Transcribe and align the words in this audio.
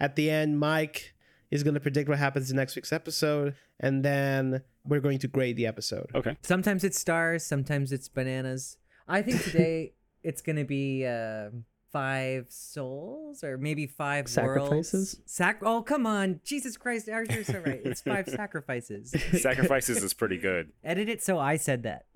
At 0.00 0.16
the 0.16 0.30
end, 0.30 0.58
Mike 0.58 1.14
is 1.50 1.62
going 1.62 1.74
to 1.74 1.80
predict 1.80 2.08
what 2.08 2.18
happens 2.18 2.50
in 2.50 2.56
next 2.56 2.76
week's 2.76 2.92
episode, 2.92 3.54
and 3.80 4.04
then 4.04 4.62
we're 4.84 5.00
going 5.00 5.18
to 5.20 5.28
grade 5.28 5.56
the 5.56 5.66
episode. 5.66 6.10
Okay. 6.14 6.36
Sometimes 6.42 6.84
it's 6.84 6.98
stars, 6.98 7.44
sometimes 7.44 7.92
it's 7.92 8.08
bananas. 8.08 8.76
I 9.08 9.22
think 9.22 9.42
today 9.42 9.92
it's 10.22 10.42
gonna 10.42 10.64
be 10.64 11.06
uh, 11.06 11.50
five 11.92 12.46
souls 12.50 13.42
or 13.44 13.56
maybe 13.56 13.86
five 13.86 14.28
Sacrifices? 14.28 14.92
Worlds. 14.92 15.20
Sac- 15.24 15.62
oh 15.62 15.82
come 15.82 16.06
on, 16.06 16.40
Jesus 16.44 16.76
Christ, 16.76 17.08
Arthur's 17.08 17.46
so 17.46 17.60
right. 17.64 17.80
It's 17.84 18.00
five 18.02 18.28
sacrifices. 18.36 19.14
Sacrifices 19.40 20.02
is 20.02 20.12
pretty 20.12 20.38
good. 20.38 20.72
Edit 20.84 21.08
it 21.08 21.22
so 21.22 21.38
I 21.38 21.56
said 21.56 21.84
that. 21.84 22.06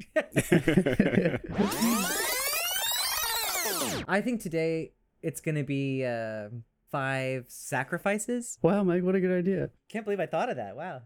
I 4.08 4.20
think 4.20 4.40
today 4.42 4.92
it's 5.22 5.40
gonna 5.40 5.64
be 5.64 6.04
uh, 6.04 6.48
five 6.90 7.44
sacrifices. 7.48 8.58
Wow, 8.62 8.82
Mike, 8.84 9.02
what 9.02 9.14
a 9.14 9.20
good 9.20 9.36
idea. 9.36 9.70
Can't 9.88 10.04
believe 10.04 10.20
I 10.20 10.26
thought 10.26 10.48
of 10.50 10.56
that. 10.56 10.76
Wow. 10.76 11.02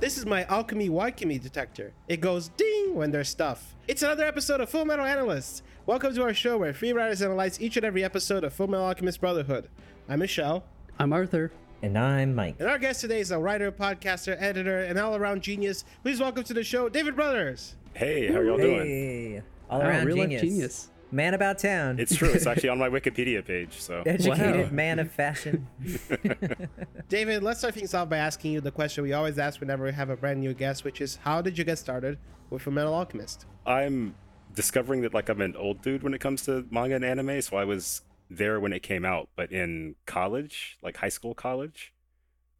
This 0.00 0.16
is 0.16 0.24
my 0.24 0.44
alchemy 0.44 0.88
Wykemy 0.88 1.40
detector. 1.42 1.92
It 2.08 2.20
goes 2.20 2.48
ding 2.56 2.94
when 2.94 3.10
there's 3.10 3.28
stuff. 3.28 3.74
It's 3.86 4.02
another 4.02 4.24
episode 4.24 4.60
of 4.60 4.70
Full 4.70 4.84
Metal 4.86 5.04
Analysts. 5.04 5.62
Welcome 5.86 6.14
to 6.14 6.22
our 6.22 6.32
show 6.34 6.56
where 6.58 6.72
free 6.72 6.92
writers 6.92 7.20
analyze 7.22 7.60
each 7.60 7.76
and 7.76 7.84
every 7.84 8.02
episode 8.02 8.42
of 8.42 8.52
Full 8.54 8.68
Metal 8.68 8.86
Alchemist 8.86 9.20
Brotherhood. 9.20 9.68
I'm 10.08 10.20
Michelle, 10.20 10.64
I'm 10.98 11.12
Arthur. 11.12 11.52
And 11.82 11.96
I'm 11.98 12.34
Mike. 12.34 12.56
and 12.58 12.68
our 12.68 12.78
guest 12.78 13.00
today 13.02 13.20
is 13.20 13.30
a 13.30 13.38
writer, 13.38 13.70
podcaster, 13.72 14.36
editor, 14.40 14.80
and 14.84 14.98
all-around 14.98 15.42
genius. 15.42 15.84
Please 16.02 16.20
welcome 16.20 16.44
to 16.44 16.54
the 16.54 16.62
show, 16.64 16.88
David 16.88 17.14
Brothers. 17.16 17.76
Hey, 17.94 18.26
how 18.32 18.38
are 18.38 18.44
y'all 18.44 18.56
doing? 18.58 18.86
Hey, 18.86 19.42
all 19.68 19.80
Wow, 19.80 19.86
around 19.88 20.06
real 20.06 20.16
life 20.18 20.28
genius. 20.28 20.42
genius. 20.42 20.90
Man 21.12 21.34
about 21.34 21.58
town. 21.58 21.98
It's 21.98 22.14
true. 22.14 22.30
It's 22.30 22.46
actually 22.46 22.68
on 22.74 22.78
my 22.78 22.88
Wikipedia 22.88 23.44
page. 23.44 23.80
So 23.80 24.02
Educated 24.06 24.66
Wow. 24.66 24.72
man 24.72 24.98
of 24.98 25.10
fashion. 25.10 25.66
David, 27.08 27.42
let's 27.42 27.58
start 27.58 27.74
things 27.74 27.94
off 27.94 28.08
by 28.08 28.18
asking 28.18 28.52
you 28.52 28.60
the 28.60 28.70
question 28.70 29.02
we 29.02 29.12
always 29.12 29.38
ask 29.38 29.60
whenever 29.60 29.84
we 29.84 29.92
have 29.92 30.10
a 30.10 30.16
brand 30.16 30.40
new 30.40 30.54
guest, 30.54 30.84
which 30.84 31.00
is 31.00 31.16
how 31.16 31.40
did 31.42 31.58
you 31.58 31.64
get 31.64 31.78
started 31.78 32.18
with 32.50 32.62
Full 32.62 32.72
Metal 32.72 32.94
Alchemist? 32.94 33.46
I'm 33.66 34.14
discovering 34.54 35.02
that 35.02 35.14
like 35.14 35.28
I'm 35.28 35.40
an 35.40 35.56
old 35.56 35.82
dude 35.82 36.02
when 36.02 36.14
it 36.14 36.20
comes 36.20 36.42
to 36.42 36.66
manga 36.70 36.94
and 36.96 37.04
anime. 37.04 37.40
So 37.42 37.56
I 37.56 37.64
was 37.64 38.02
there 38.30 38.60
when 38.60 38.72
it 38.72 38.80
came 38.82 39.04
out, 39.04 39.28
but 39.36 39.50
in 39.50 39.96
college, 40.06 40.78
like 40.82 40.96
high 40.98 41.08
school, 41.08 41.34
college. 41.34 41.92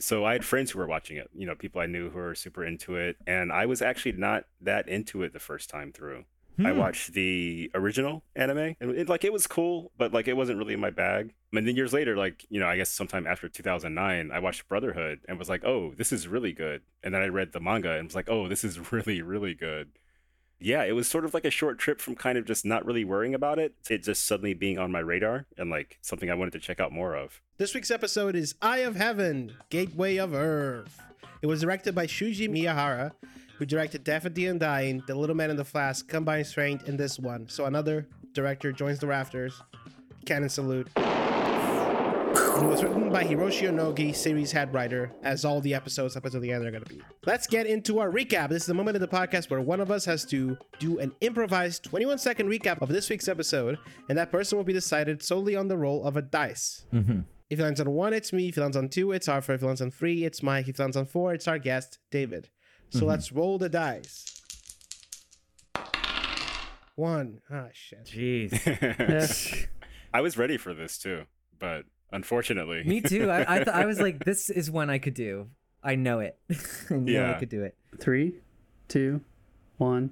So 0.01 0.25
I 0.25 0.33
had 0.33 0.45
friends 0.45 0.71
who 0.71 0.79
were 0.79 0.87
watching 0.87 1.19
it. 1.19 1.29
You 1.35 1.47
know, 1.47 1.55
people 1.55 1.81
I 1.81 1.87
knew 1.87 2.11
who 2.11 2.19
were 2.19 2.35
super 2.35 2.65
into 2.65 2.97
it, 2.97 3.17
and 3.27 3.53
I 3.53 3.67
was 3.67 3.83
actually 3.83 4.13
not 4.13 4.45
that 4.63 4.89
into 4.89 5.23
it 5.23 5.33
the 5.33 5.39
first 5.39 5.69
time 5.71 5.93
through. 5.93 6.25
I 6.67 6.73
Hmm. 6.73 6.79
watched 6.79 7.13
the 7.15 7.71
original 7.75 8.23
anime, 8.37 8.77
and 8.81 8.91
it, 8.91 9.09
like 9.09 9.25
it 9.25 9.33
was 9.33 9.47
cool, 9.47 9.93
but 9.97 10.13
like 10.13 10.29
it 10.29 10.37
wasn't 10.37 10.59
really 10.59 10.75
in 10.75 10.81
my 10.81 10.91
bag. 10.91 11.33
And 11.53 11.67
then 11.67 11.75
years 11.77 11.93
later, 11.93 12.17
like 12.17 12.45
you 12.51 12.61
know, 12.61 12.67
I 12.69 12.77
guess 12.77 12.91
sometime 12.91 13.27
after 13.27 13.49
2009, 13.49 14.31
I 14.31 14.39
watched 14.39 14.69
Brotherhood 14.69 15.21
and 15.29 15.39
was 15.39 15.49
like, 15.49 15.65
"Oh, 15.65 15.93
this 15.97 16.13
is 16.13 16.29
really 16.29 16.53
good." 16.53 16.83
And 17.03 17.15
then 17.15 17.23
I 17.23 17.27
read 17.29 17.53
the 17.53 17.61
manga 17.61 17.93
and 17.93 18.07
was 18.09 18.15
like, 18.15 18.29
"Oh, 18.29 18.49
this 18.49 18.63
is 18.65 18.79
really, 18.93 19.23
really 19.23 19.55
good." 19.55 19.91
Yeah, 20.63 20.85
it 20.85 20.93
was 20.93 21.09
sort 21.09 21.25
of 21.25 21.33
like 21.33 21.47
a 21.47 21.51
short 21.51 21.79
trip 21.79 22.03
from 22.03 22.15
kind 22.15 22.37
of 22.37 22.45
just 22.45 22.67
not 22.67 22.85
really 22.85 23.03
worrying 23.05 23.35
about 23.35 23.59
it 23.59 23.83
to 23.85 23.97
just 23.97 24.27
suddenly 24.27 24.53
being 24.53 24.79
on 24.79 24.93
my 24.93 24.99
radar 24.99 25.47
and 25.57 25.71
like 25.71 25.99
something 26.03 26.31
I 26.31 26.35
wanted 26.35 26.53
to 26.53 26.59
check 26.61 26.79
out 26.81 26.93
more 26.93 27.15
of. 27.15 27.41
This 27.57 27.75
week's 27.75 27.91
episode 27.91 28.37
is 28.37 28.55
Eye 28.61 28.81
of 28.81 28.95
Heaven, 28.97 29.55
Gateway 29.71 30.19
of 30.19 30.35
Earth. 30.35 31.01
It 31.41 31.47
was 31.47 31.63
directed 31.63 31.95
by 31.95 32.07
Shuji 32.07 32.47
Miyahara, 32.51 33.13
who 33.61 33.67
directed 33.67 34.03
Death 34.03 34.25
at 34.25 34.35
the 34.35 34.47
Undying, 34.47 35.03
The 35.07 35.15
Little 35.15 35.37
Man 35.37 35.51
in 35.51 35.57
the 35.57 35.67
Flask, 35.67 36.09
Combined 36.09 36.47
Strength, 36.47 36.89
and 36.89 36.99
this 36.99 37.19
one. 37.19 37.47
So 37.47 37.67
another 37.67 38.09
director 38.33 38.73
joins 38.73 38.99
the 38.99 39.07
rafters. 39.07 39.61
Cannon 40.25 40.49
salute. 40.49 40.89
It 40.97 42.65
was 42.65 42.83
written 42.83 43.11
by 43.11 43.23
Hiroshi 43.23 43.69
Onogi, 43.69 44.17
series 44.17 44.51
head 44.51 44.73
writer, 44.73 45.13
as 45.23 45.45
all 45.45 45.61
the 45.61 45.75
episodes 45.75 46.17
up 46.17 46.25
until 46.25 46.41
the 46.41 46.51
end 46.51 46.65
are 46.65 46.71
going 46.71 46.83
to 46.83 46.89
be. 46.89 47.03
Let's 47.27 47.47
get 47.47 47.67
into 47.67 47.99
our 47.99 48.11
recap. 48.11 48.49
This 48.49 48.63
is 48.63 48.67
the 48.67 48.73
moment 48.73 48.97
in 48.97 49.03
the 49.03 49.09
podcast 49.09 49.51
where 49.51 49.61
one 49.61 49.81
of 49.81 49.91
us 49.91 50.07
has 50.07 50.25
to 50.27 50.57
do 50.79 50.99
an 50.99 51.13
improvised 51.21 51.85
21 51.85 52.17
second 52.17 52.49
recap 52.49 52.81
of 52.81 52.89
this 52.89 53.11
week's 53.11 53.29
episode, 53.29 53.79
and 54.09 54.17
that 54.17 54.33
person 54.33 54.57
will 54.57 54.65
be 54.65 54.73
decided 54.73 55.23
solely 55.23 55.55
on 55.55 55.69
the 55.69 55.77
roll 55.77 56.07
of 56.07 56.17
a 56.17 56.23
dice. 56.23 56.87
Mm-hmm. 56.95 57.21
If 57.51 57.59
he 57.59 57.63
lands 57.63 57.81
on 57.81 57.91
one, 57.91 58.15
it's 58.15 58.33
me. 58.33 58.49
If 58.49 58.55
he 58.55 58.61
lands 58.63 58.79
on 58.79 58.89
two, 58.89 59.13
it's 59.13 59.29
Arthur. 59.29 59.53
If 59.53 59.61
he 59.61 59.67
lands 59.67 59.83
on 59.83 59.91
three, 59.91 60.25
it's 60.25 60.43
Mike. 60.43 60.67
If 60.67 60.79
he 60.79 60.83
lands 60.83 60.97
on 60.97 61.05
four, 61.05 61.35
it's 61.35 61.47
our 61.47 61.59
guest, 61.59 61.99
David. 62.11 62.49
So 62.91 63.07
let's 63.07 63.33
roll 63.33 63.59
the 63.59 63.69
dice. 63.69 64.27
One. 66.97 67.41
Ah, 67.51 67.69
shit. 67.73 68.05
Jeez. 68.05 69.67
I 70.13 70.21
was 70.21 70.37
ready 70.37 70.57
for 70.57 70.75
this 70.75 70.99
too, 70.99 71.23
but 71.59 71.85
unfortunately, 72.13 72.83
Me 72.85 73.01
too. 73.01 73.31
I, 73.31 73.57
I 73.61 73.65
thought 73.65 73.75
I 73.75 73.87
was 73.87 74.01
like, 74.01 74.25
this 74.25 74.51
is 74.51 74.71
one 74.71 74.91
I 74.91 74.99
could 74.99 75.15
do. 75.15 75.49
I 75.83 75.95
know 75.95 76.21
it. 76.21 76.39
I 76.91 76.95
know 76.95 77.31
I 77.31 77.39
could 77.39 77.49
do 77.49 77.63
it. 77.63 77.75
Three, 77.99 78.35
two, 78.89 79.23
one, 79.79 80.11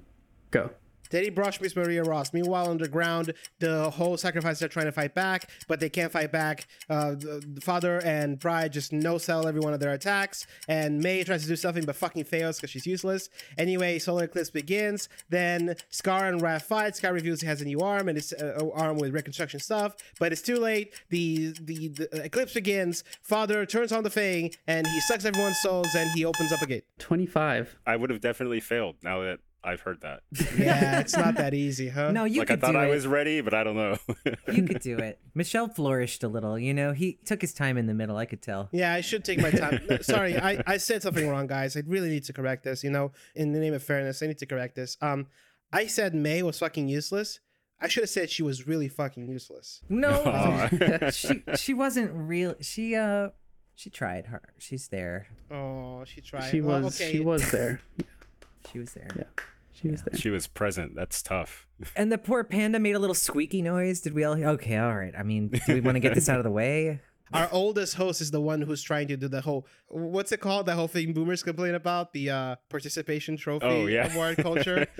go. 0.51 0.71
Teddy 1.11 1.31
Brosh 1.31 1.61
meets 1.61 1.77
Maria 1.77 2.03
Ross. 2.03 2.33
Meanwhile, 2.33 2.71
underground, 2.71 3.35
the 3.59 3.91
whole 3.91 4.17
sacrifices 4.17 4.63
are 4.63 4.69
trying 4.69 4.87
to 4.87 4.93
fight 4.93 5.15
back, 5.15 5.51
but 5.67 5.81
they 5.81 5.89
can't 5.89 6.13
fight 6.13 6.33
back. 6.33 6.67
Uh, 6.89 7.11
the, 7.11 7.43
the 7.55 7.61
father 7.61 8.01
and 8.05 8.41
Pride 8.41 8.73
just 8.73 8.93
no 8.93 9.19
sell 9.19 9.47
every 9.47 9.61
one 9.61 9.75
of 9.75 9.81
their 9.81 9.93
attacks, 9.93 10.47
and 10.69 11.01
Mei 11.01 11.25
tries 11.25 11.43
to 11.43 11.49
do 11.49 11.57
something 11.57 11.85
but 11.85 11.97
fucking 11.97 12.25
fails 12.25 12.57
because 12.57 12.71
she's 12.71 12.87
useless. 12.87 13.29
Anyway, 13.57 13.99
Solar 13.99 14.25
Eclipse 14.25 14.51
begins. 14.51 15.09
Then 15.29 15.77
Scar 15.91 16.29
and 16.29 16.41
Wrath 16.41 16.65
fight. 16.65 16.97
Scar 16.97 17.13
reveals 17.13 17.41
he 17.41 17.47
has 17.47 17.61
a 17.61 17.65
new 17.65 17.81
arm 17.81 18.09
and 18.09 18.17
it's 18.17 18.33
uh, 18.33 18.69
arm 18.75 18.99
with 18.99 19.13
reconstruction 19.13 19.61
stuff, 19.61 19.97
but 20.19 20.33
it's 20.33 20.43
too 20.43 20.57
late. 20.57 20.95
The, 21.11 21.55
the 21.61 21.89
the 21.89 22.25
eclipse 22.25 22.55
begins. 22.55 23.05
Father 23.23 23.67
turns 23.67 23.93
on 23.93 24.03
the 24.03 24.11
thing 24.11 24.53
and 24.67 24.87
he 24.87 25.01
sucks 25.01 25.25
everyone's 25.25 25.59
souls 25.59 25.95
and 25.95 26.11
he 26.13 26.25
opens 26.25 26.53
up 26.53 26.63
a 26.63 26.67
gate. 26.67 26.85
25. 26.99 27.77
I 27.87 27.97
would 27.97 28.11
have 28.11 28.21
definitely 28.21 28.61
failed 28.61 28.97
now 29.03 29.23
that 29.23 29.41
I've 29.65 29.81
heard 29.81 30.01
that. 30.03 30.21
Yeah, 30.59 31.01
it's 31.01 31.17
not 31.17 31.35
that 31.37 31.53
easy, 31.55 31.89
huh? 31.89 32.13
No, 32.13 32.25
you 32.25 32.41
like 32.41 32.51
I 32.51 32.57
thought 32.57 32.73
do 32.73 32.79
I 32.79 32.87
it. 32.87 32.91
was 32.91 33.07
ready, 33.07 33.41
but 33.41 33.55
I 33.55 33.65
don't 33.65 33.77
know. 33.77 33.97
You 34.53 34.63
could 34.63 34.81
do 34.83 34.97
it. 34.99 35.19
Michelle 35.35 35.69
flourished 35.69 36.23
a 36.25 36.29
little. 36.29 36.59
You 36.59 36.73
know, 36.75 36.93
he 36.93 37.19
took 37.25 37.41
his 37.41 37.53
time 37.53 37.77
in 37.77 37.87
the 37.87 37.95
middle. 37.95 38.17
I 38.17 38.25
could 38.25 38.41
tell. 38.43 38.69
Yeah, 38.73 38.93
I 38.95 39.01
should 39.01 39.25
take 39.25 39.41
my 39.41 39.51
time. 39.51 39.81
No, 39.91 39.99
Sorry, 39.99 40.39
I, 40.39 40.63
I 40.67 40.77
said 40.79 41.03
something 41.03 41.29
wrong, 41.29 41.47
guys. 41.49 41.77
I 41.77 41.83
really 41.87 42.09
need 42.09 42.25
to 42.25 42.33
correct 42.33 42.65
this. 42.65 42.83
You 42.85 42.91
know, 42.91 43.13
in 43.35 43.53
the 43.53 43.59
name 43.61 43.75
of 43.75 43.83
fairness, 43.83 44.23
I 44.23 44.27
need 44.29 44.39
to 44.39 44.47
correct 44.47 44.75
this. 44.77 44.97
Um, 45.01 45.27
I 45.73 45.87
said 45.87 46.15
Mei 46.15 46.43
was 46.43 46.59
fucking 46.59 46.89
useless. 46.89 47.41
I 47.81 47.89
should 47.89 48.03
have 48.05 48.11
said 48.11 48.31
she 48.31 48.43
was 48.43 48.67
really 48.67 48.89
fucking 48.89 49.29
useless. 49.29 49.83
No, 49.89 50.69
she 51.13 51.43
she 51.57 51.75
wasn't 51.75 52.11
real. 52.13 52.55
She 52.61 52.95
uh, 52.97 53.29
she 53.75 53.91
tried 53.91 54.27
hard. 54.27 54.51
She's 54.59 54.89
there. 54.89 55.29
Oh, 55.51 56.05
she 56.05 56.21
tried. 56.21 56.49
She 56.51 56.61
Well, 56.61 56.81
was 56.83 57.01
okay. 57.01 57.13
she 57.13 57.21
was 57.21 57.51
there. 57.53 57.81
She 58.73 58.79
was 58.81 58.93
there. 58.95 59.09
Yeah. 59.17 59.25
She 59.81 59.89
was 59.89 60.03
there. 60.03 60.19
she 60.19 60.31
was 60.31 60.47
present. 60.47 60.95
That's 60.95 61.23
tough. 61.23 61.67
And 61.95 62.11
the 62.11 62.19
poor 62.19 62.43
panda 62.43 62.81
made 62.81 62.97
a 62.97 62.99
little 62.99 63.15
squeaky 63.15 63.63
noise. 63.63 64.01
Did 64.01 64.13
we 64.13 64.25
all? 64.25 64.35
Okay, 64.35 64.77
all 64.77 64.97
right. 64.97 65.15
I 65.17 65.23
mean, 65.23 65.49
do 65.67 65.75
we 65.75 65.81
want 65.81 65.95
to 65.95 66.01
get 66.01 66.13
this 66.15 66.29
out 66.29 66.39
of 66.39 66.45
the 66.45 66.51
way? 66.51 67.01
Our 67.33 67.49
oldest 67.53 67.95
host 67.95 68.21
is 68.21 68.31
the 68.31 68.41
one 68.41 68.63
who's 68.63 68.83
trying 68.83 69.09
to 69.09 69.17
do 69.17 69.29
the 69.29 69.41
whole 69.41 69.67
what's 69.89 70.33
it 70.33 70.41
called? 70.41 70.67
The 70.67 70.75
whole 70.75 70.89
thing 70.89 71.13
boomers 71.13 71.43
complain 71.43 71.75
about 71.75 72.13
the 72.13 72.31
uh, 72.31 72.57
participation 72.69 73.37
trophy 73.37 73.67
Oh, 73.67 73.87
yeah. 73.87 74.13
award 74.13 74.37
culture. 74.39 74.87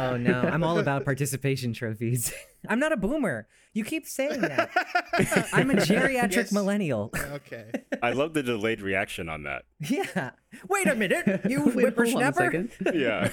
Oh 0.00 0.16
no, 0.16 0.40
I'm 0.40 0.62
all 0.64 0.78
about 0.78 1.04
participation 1.04 1.72
trophies. 1.72 2.32
I'm 2.68 2.78
not 2.78 2.92
a 2.92 2.96
boomer. 2.96 3.46
You 3.72 3.84
keep 3.84 4.06
saying 4.06 4.40
that. 4.40 4.70
I'm 5.52 5.70
a 5.70 5.74
geriatric 5.74 6.34
Yes. 6.34 6.52
millennial. 6.52 7.10
okay. 7.32 7.70
I 8.02 8.12
love 8.12 8.34
the 8.34 8.42
delayed 8.42 8.80
reaction 8.82 9.28
on 9.28 9.44
that. 9.44 9.62
Yeah. 9.80 10.30
Wait 10.68 10.86
a 10.88 10.94
minute, 10.94 11.42
you 11.48 11.64
Wait, 11.64 11.72
hold 11.72 11.76
on 11.76 11.78
a 11.78 11.86
whippersnapper. 11.90 12.50
second. 12.50 12.70
Yeah. 12.94 13.28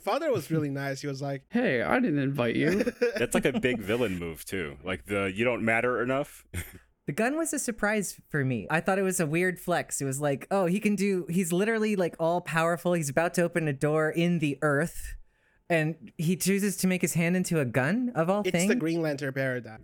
Father 0.00 0.30
was 0.32 0.50
really 0.50 0.70
nice. 0.70 1.00
He 1.00 1.06
was 1.06 1.20
like, 1.20 1.42
Hey, 1.50 1.82
I 1.82 1.98
didn't 2.00 2.18
invite 2.20 2.56
you. 2.56 2.84
That's 3.16 3.34
like 3.34 3.44
a 3.44 3.58
big 3.60 3.80
villain 3.80 4.18
move 4.18 4.44
too. 4.44 4.76
Like 4.84 5.06
the 5.06 5.32
you 5.34 5.44
don't 5.44 5.62
matter 5.64 6.02
enough. 6.02 6.44
The 7.06 7.12
gun 7.12 7.36
was 7.36 7.52
a 7.52 7.58
surprise 7.58 8.20
for 8.28 8.44
me. 8.44 8.66
I 8.68 8.80
thought 8.80 8.98
it 8.98 9.02
was 9.02 9.20
a 9.20 9.26
weird 9.26 9.60
flex. 9.60 10.00
It 10.00 10.04
was 10.04 10.20
like, 10.20 10.46
oh, 10.50 10.66
he 10.66 10.80
can 10.80 10.96
do. 10.96 11.24
He's 11.30 11.52
literally 11.52 11.94
like 11.94 12.16
all 12.18 12.40
powerful. 12.40 12.94
He's 12.94 13.08
about 13.08 13.32
to 13.34 13.42
open 13.42 13.68
a 13.68 13.72
door 13.72 14.10
in 14.10 14.40
the 14.40 14.58
earth, 14.60 15.14
and 15.70 15.94
he 16.18 16.34
chooses 16.36 16.76
to 16.78 16.88
make 16.88 17.02
his 17.02 17.14
hand 17.14 17.36
into 17.36 17.60
a 17.60 17.64
gun 17.64 18.10
of 18.16 18.28
all 18.28 18.40
"It's 18.40 18.50
things. 18.50 18.64
It's 18.64 18.74
the 18.74 18.80
Green 18.80 19.02
Lantern 19.02 19.32
paradigm. 19.32 19.82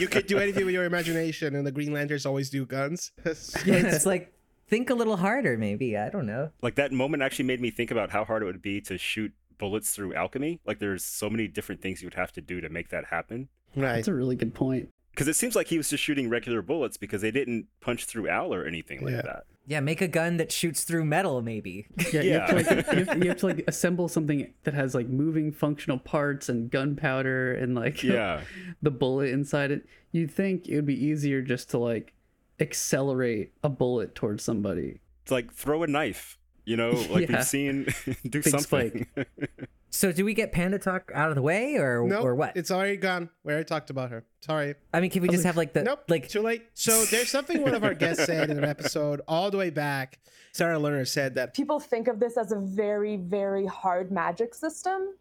you 0.00 0.08
could 0.08 0.26
do 0.26 0.38
anything 0.38 0.64
with 0.64 0.74
your 0.74 0.84
imagination, 0.84 1.54
and 1.54 1.66
the 1.66 1.72
Green 1.72 1.92
Lanterns 1.92 2.24
always 2.24 2.48
do 2.48 2.64
guns." 2.64 3.12
yeah, 3.26 3.34
it's 3.74 4.06
like 4.06 4.32
think 4.66 4.88
a 4.88 4.94
little 4.94 5.16
harder, 5.18 5.58
maybe. 5.58 5.96
I 5.96 6.08
don't 6.08 6.26
know. 6.26 6.50
like 6.62 6.76
that 6.76 6.90
moment 6.90 7.22
actually 7.22 7.44
made 7.46 7.60
me 7.60 7.70
think 7.70 7.90
about 7.90 8.10
how 8.10 8.24
hard 8.24 8.42
it 8.42 8.46
would 8.46 8.62
be 8.62 8.80
to 8.82 8.96
shoot 8.96 9.32
bullets 9.58 9.90
through 9.90 10.14
alchemy. 10.14 10.60
Like 10.66 10.78
there's 10.78 11.04
so 11.04 11.28
many 11.28 11.48
different 11.48 11.82
things 11.82 12.00
you 12.00 12.06
would 12.06 12.14
have 12.14 12.32
to 12.32 12.40
do 12.40 12.62
to 12.62 12.68
make 12.70 12.88
that 12.90 13.06
happen. 13.06 13.48
right. 13.76 13.96
That's 13.96 14.08
a 14.08 14.14
really 14.14 14.36
good 14.36 14.54
point. 14.54 14.88
Because 15.18 15.26
it 15.26 15.34
seems 15.34 15.56
like 15.56 15.66
he 15.66 15.76
was 15.78 15.90
just 15.90 16.04
shooting 16.04 16.28
regular 16.28 16.62
bullets 16.62 16.96
because 16.96 17.22
they 17.22 17.32
didn't 17.32 17.66
punch 17.80 18.04
through 18.04 18.28
Al 18.28 18.54
or 18.54 18.64
anything 18.64 19.02
like 19.04 19.14
Yeah. 19.14 19.22
that. 19.22 19.44
Yeah, 19.66 19.80
make 19.80 20.00
a 20.00 20.06
gun 20.06 20.36
that 20.36 20.52
shoots 20.52 20.84
through 20.84 21.06
metal, 21.06 21.42
maybe. 21.42 21.88
Yeah, 22.12 22.20
You, 22.22 22.32
have 22.34 22.48
to, 22.50 22.54
like, 22.54 22.70
you, 22.70 23.04
have, 23.04 23.22
you 23.24 23.28
have 23.30 23.38
to 23.38 23.46
like 23.46 23.64
assemble 23.68 24.06
something 24.06 24.54
that 24.62 24.74
has 24.74 24.94
like 24.94 25.08
moving 25.08 25.50
functional 25.50 25.98
parts 25.98 26.48
and 26.48 26.70
gunpowder 26.70 27.52
and 27.52 27.74
like 27.74 28.04
Yeah. 28.04 28.42
the 28.82 28.92
bullet 28.92 29.30
inside 29.30 29.72
it. 29.72 29.86
You'd 30.12 30.30
think 30.30 30.68
it 30.68 30.76
would 30.76 30.86
be 30.86 30.94
easier 31.04 31.42
just 31.42 31.68
to 31.70 31.78
like 31.78 32.14
accelerate 32.60 33.52
a 33.64 33.68
bullet 33.68 34.14
towards 34.14 34.44
somebody. 34.44 35.00
It's 35.22 35.32
like 35.32 35.52
throw 35.52 35.82
a 35.82 35.88
knife. 35.88 36.38
You 36.68 36.76
know, 36.76 36.90
like 37.10 37.30
Yeah. 37.30 37.36
we've 37.38 37.44
seen 37.46 37.86
do 38.24 38.42
Big 38.42 38.48
something. 38.48 39.06
so, 39.90 40.12
do 40.12 40.22
we 40.26 40.34
get 40.34 40.52
Panda 40.52 40.78
Talk 40.78 41.10
out 41.14 41.30
of 41.30 41.34
the 41.34 41.40
way, 41.40 41.76
or 41.76 42.06
Nope, 42.06 42.24
or 42.24 42.34
what? 42.34 42.58
It's 42.58 42.70
already 42.70 42.98
gone. 42.98 43.30
We 43.42 43.54
already 43.54 43.64
talked 43.66 43.88
about 43.88 44.10
her. 44.10 44.26
Sorry. 44.42 44.74
I 44.92 45.00
mean, 45.00 45.10
can 45.10 45.22
we 45.22 45.28
just 45.28 45.44
have 45.44 45.56
like 45.56 45.72
the 45.72 45.82
Nope. 45.82 46.04
like? 46.08 46.28
too 46.28 46.42
late. 46.42 46.66
So 46.74 47.06
there's 47.06 47.30
something 47.30 47.62
one 47.62 47.74
of 47.74 47.84
our 47.84 47.94
guests 47.94 48.26
said 48.26 48.50
in 48.50 48.58
an 48.58 48.64
episode 48.64 49.22
all 49.26 49.50
the 49.50 49.56
way 49.56 49.70
back. 49.70 50.18
Sarah 50.52 50.78
Lerner 50.78 51.08
said 51.08 51.34
that 51.36 51.54
people 51.54 51.80
think 51.80 52.06
of 52.06 52.20
this 52.20 52.36
as 52.36 52.52
a 52.52 52.58
very, 52.58 53.16
very 53.16 53.64
hard 53.64 54.12
magic 54.12 54.54
system. 54.54 55.14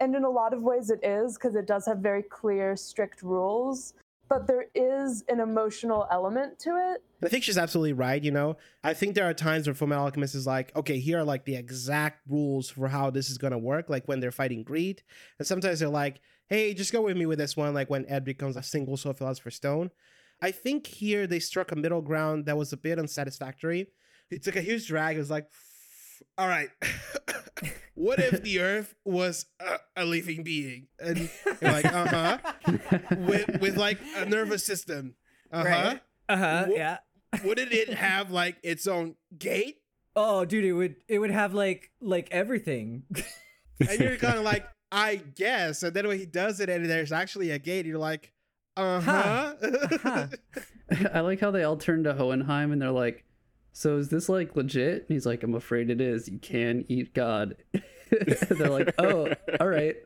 And 0.00 0.14
in 0.16 0.24
a 0.24 0.30
lot 0.30 0.54
of 0.54 0.62
ways, 0.62 0.88
it 0.90 1.00
is 1.04 1.34
because 1.34 1.54
it 1.54 1.66
does 1.66 1.84
have 1.86 1.98
very 1.98 2.22
clear, 2.22 2.76
strict 2.76 3.22
rules. 3.22 3.92
But 4.28 4.46
there 4.46 4.66
is 4.74 5.22
an 5.28 5.40
emotional 5.40 6.06
element 6.10 6.58
to 6.60 6.70
it. 6.70 7.02
I 7.22 7.28
think 7.28 7.44
she's 7.44 7.58
absolutely 7.58 7.92
right. 7.92 8.22
You 8.22 8.30
know, 8.30 8.56
I 8.82 8.94
think 8.94 9.14
there 9.14 9.28
are 9.28 9.34
times 9.34 9.66
where 9.66 9.74
Fullmetal 9.74 9.98
Alchemist 9.98 10.34
is 10.34 10.46
like, 10.46 10.74
okay, 10.74 10.98
here 10.98 11.18
are 11.18 11.24
like 11.24 11.44
the 11.44 11.56
exact 11.56 12.22
rules 12.28 12.70
for 12.70 12.88
how 12.88 13.10
this 13.10 13.30
is 13.30 13.38
gonna 13.38 13.58
work. 13.58 13.88
Like 13.88 14.06
when 14.06 14.20
they're 14.20 14.32
fighting 14.32 14.62
greed, 14.62 15.02
and 15.38 15.46
sometimes 15.46 15.80
they're 15.80 15.88
like, 15.88 16.20
hey, 16.48 16.74
just 16.74 16.92
go 16.92 17.02
with 17.02 17.16
me 17.16 17.26
with 17.26 17.38
this 17.38 17.56
one. 17.56 17.74
Like 17.74 17.90
when 17.90 18.06
Ed 18.06 18.24
becomes 18.24 18.56
a 18.56 18.62
single 18.62 18.96
soul 18.96 19.12
philosopher 19.12 19.50
stone. 19.50 19.90
I 20.42 20.50
think 20.50 20.86
here 20.86 21.26
they 21.26 21.38
struck 21.38 21.72
a 21.72 21.76
middle 21.76 22.02
ground 22.02 22.46
that 22.46 22.56
was 22.56 22.72
a 22.72 22.76
bit 22.76 22.98
unsatisfactory. 22.98 23.86
It 24.30 24.42
took 24.42 24.56
a 24.56 24.60
huge 24.60 24.88
drag. 24.88 25.16
It 25.16 25.20
was 25.20 25.30
like, 25.30 25.48
all 26.36 26.48
right, 26.48 26.68
what 27.94 28.18
if 28.18 28.42
the 28.42 28.60
Earth 28.60 28.94
was 29.04 29.46
a, 29.60 29.78
a 29.96 30.04
living 30.04 30.42
being? 30.42 30.88
And 30.98 31.30
like, 31.62 31.84
uh 31.92 32.06
huh, 32.06 32.38
with 33.18 33.60
with 33.60 33.76
like 33.76 33.98
a 34.16 34.24
nervous 34.26 34.64
system. 34.66 35.14
Uh 35.52 35.58
huh. 35.58 35.64
Right. 35.64 36.00
Uh 36.28 36.36
huh. 36.36 36.64
Wha- 36.68 36.74
Yeah. 36.76 36.96
wouldn't 37.44 37.72
it 37.72 37.90
have 37.94 38.30
like 38.30 38.56
its 38.62 38.86
own 38.86 39.16
gate? 39.38 39.78
Oh, 40.16 40.44
dude, 40.44 40.64
it 40.64 40.72
would 40.72 40.96
it 41.08 41.18
would 41.18 41.30
have 41.30 41.54
like 41.54 41.90
like 42.00 42.28
everything. 42.30 43.04
And 43.80 43.98
you're 44.00 44.16
kind 44.16 44.38
of 44.38 44.44
like, 44.44 44.64
I 44.92 45.16
guess. 45.16 45.82
And 45.82 45.94
then 45.94 46.06
when 46.06 46.18
he 46.18 46.26
does 46.26 46.60
it 46.60 46.68
and 46.68 46.88
there's 46.88 47.10
actually 47.12 47.50
a 47.50 47.58
gate, 47.58 47.86
you're 47.86 47.98
like, 47.98 48.32
uh 48.76 49.00
huh. 49.00 49.54
Huh. 50.02 50.26
I 51.12 51.20
like 51.20 51.40
how 51.40 51.50
they 51.50 51.64
all 51.64 51.76
turn 51.76 52.04
to 52.04 52.14
Hohenheim 52.14 52.70
and 52.72 52.80
they're 52.80 52.90
like, 52.92 53.24
"So 53.74 53.98
is 53.98 54.08
this 54.08 54.30
like 54.30 54.56
legit?" 54.56 55.00
And 55.02 55.08
he's 55.10 55.26
like, 55.26 55.42
"I'm 55.42 55.54
afraid 55.54 55.90
it 55.90 56.00
is. 56.00 56.28
You 56.28 56.38
can 56.38 56.86
eat 56.88 57.12
God." 57.12 57.56
they're 58.10 58.70
like, 58.70 58.94
"Oh, 58.98 59.32
all 59.60 59.68
right." 59.68 59.96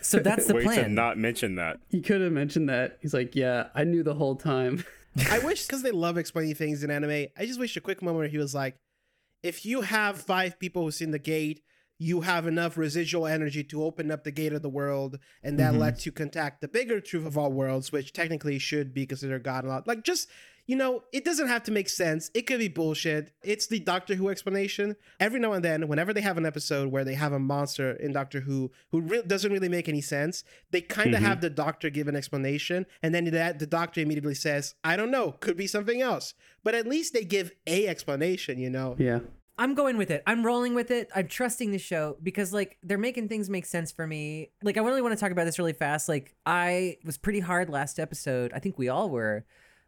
So 0.00 0.18
that's 0.18 0.46
the 0.46 0.54
Way 0.54 0.62
to 0.62 0.66
plan. 0.68 0.94
not 0.94 1.18
mention 1.18 1.56
that. 1.56 1.78
He 1.88 2.00
could 2.00 2.20
have 2.20 2.32
mentioned 2.32 2.68
that. 2.68 2.98
He's 3.00 3.14
like, 3.14 3.36
"Yeah, 3.36 3.68
I 3.74 3.84
knew 3.84 4.02
the 4.02 4.14
whole 4.14 4.34
time." 4.36 4.84
I 5.30 5.38
wish, 5.40 5.66
because 5.66 5.82
they 5.82 5.90
love 5.90 6.16
explaining 6.18 6.54
things 6.54 6.82
in 6.84 6.90
anime, 6.90 7.26
I 7.36 7.44
just 7.46 7.58
wish 7.60 7.76
a 7.76 7.80
quick 7.80 8.00
moment 8.00 8.18
where 8.18 8.28
he 8.28 8.38
was 8.38 8.54
like, 8.54 8.76
if 9.42 9.66
you 9.66 9.80
have 9.80 10.20
five 10.20 10.58
people 10.60 10.82
who's 10.84 11.00
in 11.00 11.10
the 11.10 11.18
gate, 11.18 11.62
you 11.98 12.20
have 12.20 12.46
enough 12.46 12.78
residual 12.78 13.26
energy 13.26 13.64
to 13.64 13.82
open 13.82 14.10
up 14.12 14.22
the 14.22 14.30
gate 14.30 14.52
of 14.52 14.62
the 14.62 14.68
world, 14.68 15.18
and 15.42 15.58
that 15.58 15.72
Mm-hmm. 15.72 15.80
lets 15.80 16.06
you 16.06 16.12
contact 16.12 16.60
the 16.60 16.68
bigger 16.68 17.00
truth 17.00 17.26
of 17.26 17.36
all 17.36 17.50
worlds, 17.52 17.90
which 17.90 18.12
technically 18.12 18.58
should 18.60 18.94
be 18.94 19.04
considered 19.04 19.42
God. 19.42 19.64
And 19.64 19.72
all. 19.72 19.82
Like, 19.84 20.04
just 20.04 20.28
you 20.70 20.76
know, 20.76 21.02
it 21.12 21.24
doesn't 21.24 21.48
have 21.48 21.64
to 21.64 21.72
make 21.72 21.88
sense. 21.88 22.30
It 22.32 22.42
could 22.46 22.60
be 22.60 22.68
bullshit. 22.68 23.32
It's 23.42 23.66
the 23.66 23.80
Doctor 23.80 24.14
Who 24.14 24.28
explanation. 24.28 24.94
Every 25.18 25.40
now 25.40 25.52
and 25.52 25.64
then, 25.64 25.88
whenever 25.88 26.12
they 26.12 26.20
have 26.20 26.38
an 26.38 26.46
episode 26.46 26.92
where 26.92 27.04
they 27.04 27.14
have 27.14 27.32
a 27.32 27.40
monster 27.40 27.90
in 27.92 28.12
Doctor 28.12 28.40
Who 28.40 28.70
who 28.92 29.00
re- 29.00 29.22
doesn't 29.26 29.50
really 29.52 29.68
make 29.68 29.88
any 29.88 30.00
sense, 30.00 30.44
they 30.70 30.80
kind 30.80 31.12
of 31.14 31.20
Mhm. 31.20 31.26
have 31.26 31.40
the 31.40 31.50
Doctor 31.50 31.90
give 31.90 32.06
an 32.06 32.14
explanation, 32.14 32.86
and 33.02 33.12
then 33.14 33.24
that 33.24 33.58
the 33.58 33.66
Doctor 33.66 34.00
immediately 34.00 34.34
says, 34.36 34.74
"I 34.84 34.96
don't 34.96 35.10
know, 35.10 35.32
could 35.32 35.56
be 35.56 35.66
something 35.66 36.00
else." 36.00 36.34
But 36.62 36.74
at 36.76 36.86
least 36.86 37.14
they 37.14 37.24
give 37.24 37.50
a 37.66 37.88
explanation, 37.88 38.58
you 38.58 38.70
know. 38.70 38.94
yeah. 38.98 39.20
I'm 39.58 39.74
going 39.74 39.98
with 39.98 40.10
it. 40.10 40.22
I'm 40.26 40.46
rolling 40.46 40.74
with 40.74 40.90
it. 40.90 41.10
I'm 41.14 41.28
trusting 41.28 41.70
the 41.72 41.78
show 41.78 42.16
because 42.22 42.50
like 42.52 42.78
they're 42.82 42.96
making 42.96 43.28
things 43.28 43.50
make 43.50 43.66
sense 43.66 43.92
for 43.92 44.06
me. 44.06 44.52
Like 44.62 44.78
I 44.78 44.80
really 44.80 45.02
want 45.02 45.12
to 45.14 45.20
talk 45.20 45.32
about 45.32 45.44
this 45.44 45.58
really 45.58 45.74
fast. 45.74 46.08
Like 46.08 46.34
I 46.46 46.96
was 47.04 47.18
pretty 47.18 47.40
hard 47.40 47.68
last 47.68 47.98
episode. 47.98 48.52
I 48.54 48.58
think 48.58 48.78
we 48.78 48.88
all 48.88 49.10
were 49.10 49.44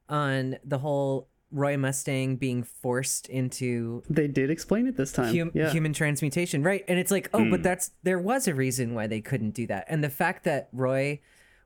on 0.08 0.56
the 0.64 0.78
whole 0.78 1.28
Roy 1.50 1.76
Mustang 1.76 2.37
being 2.37 2.62
forced 2.62 3.28
into 3.28 4.02
They 4.08 4.26
did 4.26 4.50
explain 4.50 4.87
it 4.87 4.96
this 4.96 5.12
time. 5.12 5.37
hum- 5.37 5.50
yeah. 5.54 5.70
human 5.70 5.93
transmutation, 5.93 6.62
right? 6.62 6.82
And 6.88 6.99
it's 6.99 7.10
like, 7.10 7.28
oh, 7.34 7.49
but 7.50 7.60
Mm. 7.60 7.62
that's 7.62 7.90
there 8.02 8.19
was 8.19 8.49
a 8.49 8.54
reason 8.54 8.94
why 8.94 9.06
they 9.06 9.20
couldn't 9.20 9.50
do 9.50 9.66
that, 9.66 9.84
and 9.88 10.02
the 10.02 10.08
fact 10.10 10.44
that 10.44 10.69
Roy 10.72 11.20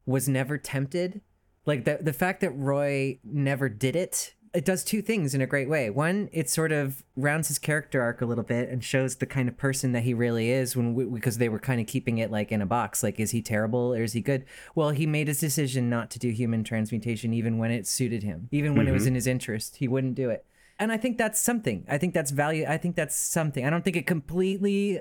was 0.05 0.29
never 0.29 0.59
tempted, 0.59 1.21
like 1.67 1.85
the 1.85 1.99
the 2.01 2.13
fact 2.13 2.41
that 2.41 2.51
Roy 2.51 3.19
never 3.25 3.69
did 3.69 3.95
it, 3.97 4.35
it 4.57 4.65
does 4.65 4.83
two 4.83 5.03
things 5.03 5.35
in 5.35 5.43
a 5.43 5.47
great 5.47 5.69
way. 5.69 5.91
One, 5.91 6.31
it 6.33 6.49
sort 6.49 6.73
of 6.73 7.05
rounds 7.15 7.49
his 7.49 7.59
character 7.59 8.01
arc 8.01 8.23
a 8.23 8.27
little 8.27 8.43
bit 8.43 8.71
and 8.71 8.83
shows 8.83 9.17
the 9.17 9.27
kind 9.27 9.51
of 9.51 9.59
person 9.59 9.93
that 9.93 10.05
he 10.05 10.15
really 10.15 10.51
is. 10.51 10.75
When 10.75 10.95
we, 10.95 11.05
because 11.05 11.37
they 11.37 11.51
were 11.51 11.59
kind 11.59 11.79
of 11.79 11.87
keeping 11.87 12.17
it 12.17 12.31
like 12.31 12.51
in 12.51 12.63
a 12.63 12.67
box, 12.67 13.03
like 13.03 13.21
is 13.21 13.33
he 13.33 13.43
terrible 13.43 13.95
or 13.95 14.03
is 14.03 14.15
he 14.15 14.23
good? 14.23 14.47
Well, 14.75 14.91
he 14.91 15.07
made 15.07 15.29
his 15.29 15.41
decision 15.41 15.91
not 15.91 16.11
to 16.13 16.19
do 16.19 16.31
human 16.31 16.65
transmutation, 16.65 17.35
even 17.35 17.59
when 17.59 17.71
it 17.71 17.87
suited 17.87 18.23
him, 18.23 18.49
even 18.51 18.75
when 18.75 18.89
it 18.89 18.93
was 18.93 19.03
mm-hmm. 19.03 19.09
in 19.09 19.15
his 19.17 19.27
interest, 19.27 19.77
he 19.77 19.89
wouldn't 19.89 20.15
do 20.15 20.31
it. 20.31 20.47
And 20.79 20.91
I 20.91 20.97
think 20.97 21.19
that's 21.19 21.39
something. 21.39 21.85
I 21.87 21.99
think 21.99 22.15
that's 22.15 22.31
value. 22.31 22.65
I 22.67 22.79
think 22.79 22.97
that's 22.97 23.15
something. 23.15 23.65
I 23.65 23.69
don't 23.69 23.85
think 23.85 23.97
it 23.97 24.07
completely. 24.07 25.01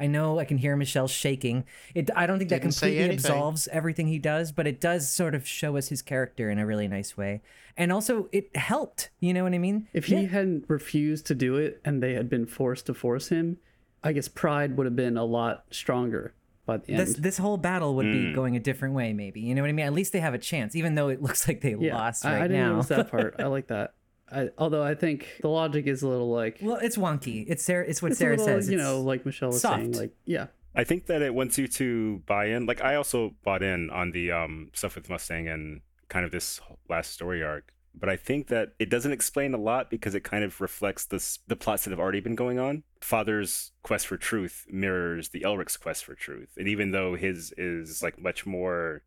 I 0.00 0.06
know 0.06 0.38
I 0.38 0.44
can 0.44 0.58
hear 0.58 0.76
Michelle 0.76 1.08
shaking. 1.08 1.64
It. 1.94 2.10
I 2.14 2.26
don't 2.26 2.38
think 2.38 2.50
that 2.50 2.62
Didn't 2.62 2.74
say 2.74 2.86
completely 2.88 3.04
anything. 3.04 3.30
absolves 3.32 3.68
everything 3.72 4.06
he 4.06 4.18
does, 4.18 4.52
but 4.52 4.66
it 4.66 4.80
does 4.80 5.10
sort 5.12 5.34
of 5.34 5.46
show 5.46 5.76
us 5.76 5.88
his 5.88 6.02
character 6.02 6.50
in 6.50 6.58
a 6.58 6.66
really 6.66 6.86
nice 6.88 7.16
way. 7.16 7.42
And 7.76 7.92
also, 7.92 8.28
it 8.32 8.54
helped. 8.56 9.10
You 9.20 9.32
know 9.34 9.44
what 9.44 9.54
I 9.54 9.58
mean? 9.58 9.88
If 9.92 10.06
he 10.06 10.26
hadn't 10.26 10.64
refused 10.68 11.26
to 11.26 11.34
do 11.34 11.56
it 11.56 11.80
and 11.84 12.02
they 12.02 12.14
had 12.14 12.28
been 12.28 12.46
forced 12.46 12.86
to 12.86 12.94
force 12.94 13.28
him, 13.28 13.58
I 14.04 14.12
guess 14.12 14.28
pride 14.28 14.76
would 14.76 14.86
have 14.86 14.96
been 14.96 15.16
a 15.16 15.24
lot 15.24 15.64
stronger 15.70 16.32
by 16.66 16.76
the 16.78 16.92
end. 16.92 17.00
this 17.00 17.14
this 17.14 17.38
whole 17.38 17.56
battle 17.56 17.94
would 17.96 18.06
Mm. 18.06 18.12
be 18.28 18.32
going 18.32 18.54
a 18.56 18.60
different 18.60 18.94
way. 18.94 19.12
Maybe 19.12 19.40
you 19.40 19.54
know 19.54 19.62
what 19.62 19.68
I 19.70 19.72
mean. 19.72 19.86
At 19.86 19.92
least 19.92 20.12
they 20.12 20.20
have 20.20 20.34
a 20.34 20.38
chance, 20.38 20.76
even 20.76 20.94
though 20.94 21.08
it 21.08 21.20
looks 21.22 21.48
like 21.48 21.60
they 21.62 21.74
yeah, 21.78 21.96
lost 21.96 22.24
I, 22.24 22.32
right 22.34 22.42
I 22.42 22.48
didn't 22.48 22.62
now. 22.62 22.72
notice 22.74 22.88
that 22.88 23.10
part. 23.10 23.36
I 23.38 23.46
like 23.46 23.68
that. 23.68 23.94
I, 24.30 24.50
although 24.58 24.82
I 24.82 24.94
think 24.94 25.26
the 25.40 25.48
logic 25.48 25.86
is 25.86 26.02
a 26.02 26.08
little 26.08 26.30
like 26.30 26.58
well, 26.62 26.76
it's 26.76 26.96
wonky. 26.96 27.44
It's 27.48 27.62
Sarah. 27.64 27.84
It's 27.86 28.02
what 28.02 28.10
it's 28.12 28.18
Sarah 28.18 28.36
a 28.36 28.38
little, 28.38 28.46
says. 28.46 28.68
you 28.68 28.74
It's- 28.78 28.86
know, 28.86 29.00
like 29.00 29.24
Michelle 29.26 29.48
was 29.50 29.62
saying, 29.62 29.94
soft. 29.94 30.02
like 30.02 30.12
yeah, 30.24 30.46
I 30.74 30.84
think 30.84 31.06
that 31.06 31.22
it 31.22 31.34
wants 31.34 31.58
you 31.58 31.68
to 31.68 32.22
buy 32.26 32.46
in. 32.46 32.66
Like 32.66 32.82
I 32.82 32.94
also 32.96 33.34
bought 33.44 33.62
in 33.62 33.90
on 33.90 34.12
the 34.12 34.30
um, 34.32 34.70
stuff 34.74 34.94
with 34.96 35.08
Mustang 35.08 35.48
and 35.48 35.80
kind 36.08 36.24
of 36.24 36.30
this 36.30 36.60
last 36.88 37.12
story 37.12 37.42
arc. 37.42 37.72
But 38.00 38.08
I 38.08 38.16
think 38.16 38.46
that 38.48 38.74
it 38.78 38.90
doesn't 38.90 39.10
explain 39.10 39.54
a 39.54 39.58
lot 39.58 39.90
because 39.90 40.14
it 40.14 40.22
kind 40.22 40.44
of 40.44 40.60
reflects 40.60 41.04
this, 41.06 41.40
the 41.48 41.56
plots 41.56 41.82
that 41.82 41.90
have 41.90 41.98
already 41.98 42.20
been 42.20 42.36
going 42.36 42.56
on. 42.58 42.84
Father's 43.00 43.72
quest 43.82 44.06
for 44.06 44.16
truth 44.16 44.66
mirrors 44.70 45.30
the 45.30 45.42
Elric's 45.42 45.76
quest 45.76 46.04
for 46.04 46.14
truth, 46.14 46.50
and 46.56 46.68
even 46.68 46.92
though 46.92 47.16
his 47.16 47.52
is 47.58 48.00
like 48.02 48.20
much 48.20 48.46
more, 48.46 49.02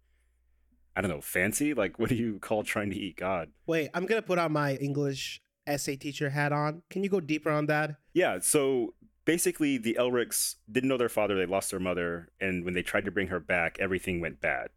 I 0.96 1.02
don't 1.02 1.12
know, 1.12 1.22
fancy. 1.22 1.74
Like 1.74 2.00
what 2.00 2.10
do 2.10 2.16
you 2.16 2.40
call 2.40 2.64
trying 2.64 2.90
to 2.90 2.96
eat 2.96 3.18
God? 3.18 3.50
Wait, 3.66 3.90
I'm 3.94 4.06
gonna 4.06 4.22
put 4.22 4.40
on 4.40 4.52
my 4.52 4.76
English 4.76 5.42
essay 5.68 5.96
teacher 5.96 6.30
hat 6.30 6.52
on. 6.52 6.84
Can 6.90 7.04
you 7.04 7.10
go 7.10 7.20
deeper 7.20 7.52
on 7.52 7.68
that? 7.68 7.96
Yeah, 8.14 8.40
so 8.42 8.94
basically 9.26 9.78
the 9.78 9.96
Elrics 10.00 10.56
didn't 10.72 10.90
know 10.90 10.98
their 10.98 11.10
father, 11.10 11.38
they 11.38 11.46
lost 11.46 11.72
their 11.72 11.80
mother, 11.80 12.30
and 12.40 12.66
when 12.66 12.74
they 12.74 12.82
tried 12.82 13.06
to 13.06 13.12
bring 13.12 13.28
her 13.28 13.40
back, 13.40 13.78
everything 13.80 14.20
went 14.20 14.42
bad. 14.42 14.70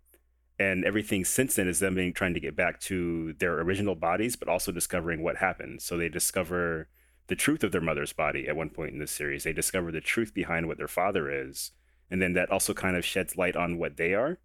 And 0.59 0.85
everything 0.85 1.25
since 1.25 1.57
then 1.57 1.67
is 1.67 1.81
them 1.81 1.97
being 1.97 2.13
trying 2.13 2.35
to 2.35 2.41
get 2.41 2.55
back 2.55 2.79
to 2.83 3.33
their 3.35 3.59
original 3.61 3.97
bodies, 3.97 4.37
but 4.37 4.49
also 4.49 4.71
discovering 4.71 5.23
what 5.23 5.39
happened. 5.39 5.83
So 5.83 5.97
they 5.97 6.09
discover 6.09 6.89
the 7.27 7.35
truth 7.35 7.65
of 7.65 7.73
their 7.73 7.81
mother's 7.81 8.13
body 8.13 8.47
at 8.47 8.55
one 8.55 8.71
point 8.71 8.93
in 8.93 9.01
this 9.01 9.11
series. 9.11 9.43
They 9.43 9.53
discover 9.53 9.91
the 9.91 10.01
truth 10.01 10.33
behind 10.33 10.69
what 10.69 10.79
their 10.79 10.87
father 10.87 11.29
is. 11.29 11.73
And 12.11 12.23
then 12.23 12.35
that 12.35 12.51
also 12.51 12.73
kind 12.75 12.97
of 12.97 13.05
sheds 13.05 13.37
light 13.37 13.57
on 13.57 13.79
what 13.79 13.97
they 13.97 14.15
are. 14.15 14.39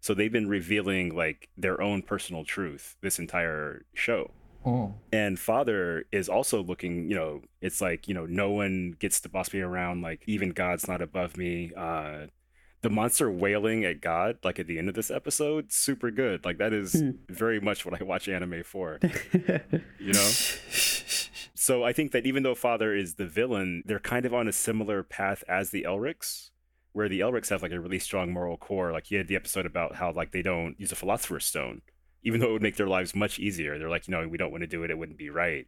So 0.00 0.14
they've 0.14 0.32
been 0.32 0.48
revealing 0.48 1.14
like 1.14 1.48
their 1.56 1.80
own 1.80 2.02
personal 2.02 2.44
truth 2.44 2.96
this 3.02 3.18
entire 3.18 3.84
show. 3.94 4.30
Oh. 4.62 4.92
and 5.10 5.38
father 5.38 6.04
is 6.12 6.28
also 6.28 6.62
looking 6.62 7.08
you 7.08 7.16
know 7.16 7.40
it's 7.62 7.80
like 7.80 8.06
you 8.08 8.12
know 8.12 8.26
no 8.26 8.50
one 8.50 8.94
gets 8.98 9.18
to 9.20 9.30
boss 9.30 9.54
me 9.54 9.60
around 9.62 10.02
like 10.02 10.22
even 10.26 10.50
god's 10.50 10.86
not 10.86 11.00
above 11.00 11.38
me. 11.38 11.72
Uh 11.74 12.26
the 12.82 12.90
monster 12.90 13.30
wailing 13.30 13.86
at 13.86 14.02
god 14.02 14.36
like 14.44 14.58
at 14.58 14.66
the 14.66 14.78
end 14.78 14.90
of 14.90 14.94
this 14.94 15.10
episode 15.10 15.72
super 15.72 16.10
good. 16.10 16.44
Like 16.44 16.58
that 16.58 16.74
is 16.74 16.92
Hmm. 16.92 17.10
very 17.30 17.58
much 17.58 17.86
what 17.86 17.98
i 17.98 18.04
watch 18.04 18.28
anime 18.28 18.62
for. 18.62 18.98
You 19.98 20.12
know? 20.12 20.30
So 21.54 21.82
i 21.84 21.92
think 21.94 22.12
that 22.12 22.26
even 22.26 22.42
though 22.42 22.54
father 22.54 22.94
is 22.94 23.14
the 23.14 23.26
villain 23.26 23.82
they're 23.86 23.98
kind 23.98 24.26
of 24.26 24.34
on 24.34 24.46
a 24.48 24.52
similar 24.52 25.02
path 25.02 25.42
as 25.48 25.70
the 25.70 25.84
elrics 25.84 26.50
where 26.92 27.08
the 27.08 27.20
elrics 27.20 27.48
have 27.50 27.62
like 27.62 27.72
a 27.72 27.80
really 27.80 27.98
strong 27.98 28.32
moral 28.32 28.56
core 28.56 28.92
like 28.92 29.10
you 29.10 29.18
had 29.18 29.28
the 29.28 29.36
episode 29.36 29.66
about 29.66 29.96
how 29.96 30.12
like 30.12 30.32
they 30.32 30.42
don't 30.42 30.78
use 30.78 30.92
a 30.92 30.96
philosopher's 30.96 31.44
stone 31.44 31.82
even 32.22 32.40
though 32.40 32.48
it 32.50 32.52
would 32.52 32.62
make 32.62 32.76
their 32.76 32.88
lives 32.88 33.14
much 33.14 33.38
easier 33.38 33.78
they're 33.78 33.88
like 33.88 34.06
you 34.08 34.12
know 34.12 34.26
we 34.26 34.38
don't 34.38 34.50
want 34.50 34.62
to 34.62 34.66
do 34.66 34.82
it 34.84 34.90
it 34.90 34.98
wouldn't 34.98 35.18
be 35.18 35.30
right 35.30 35.66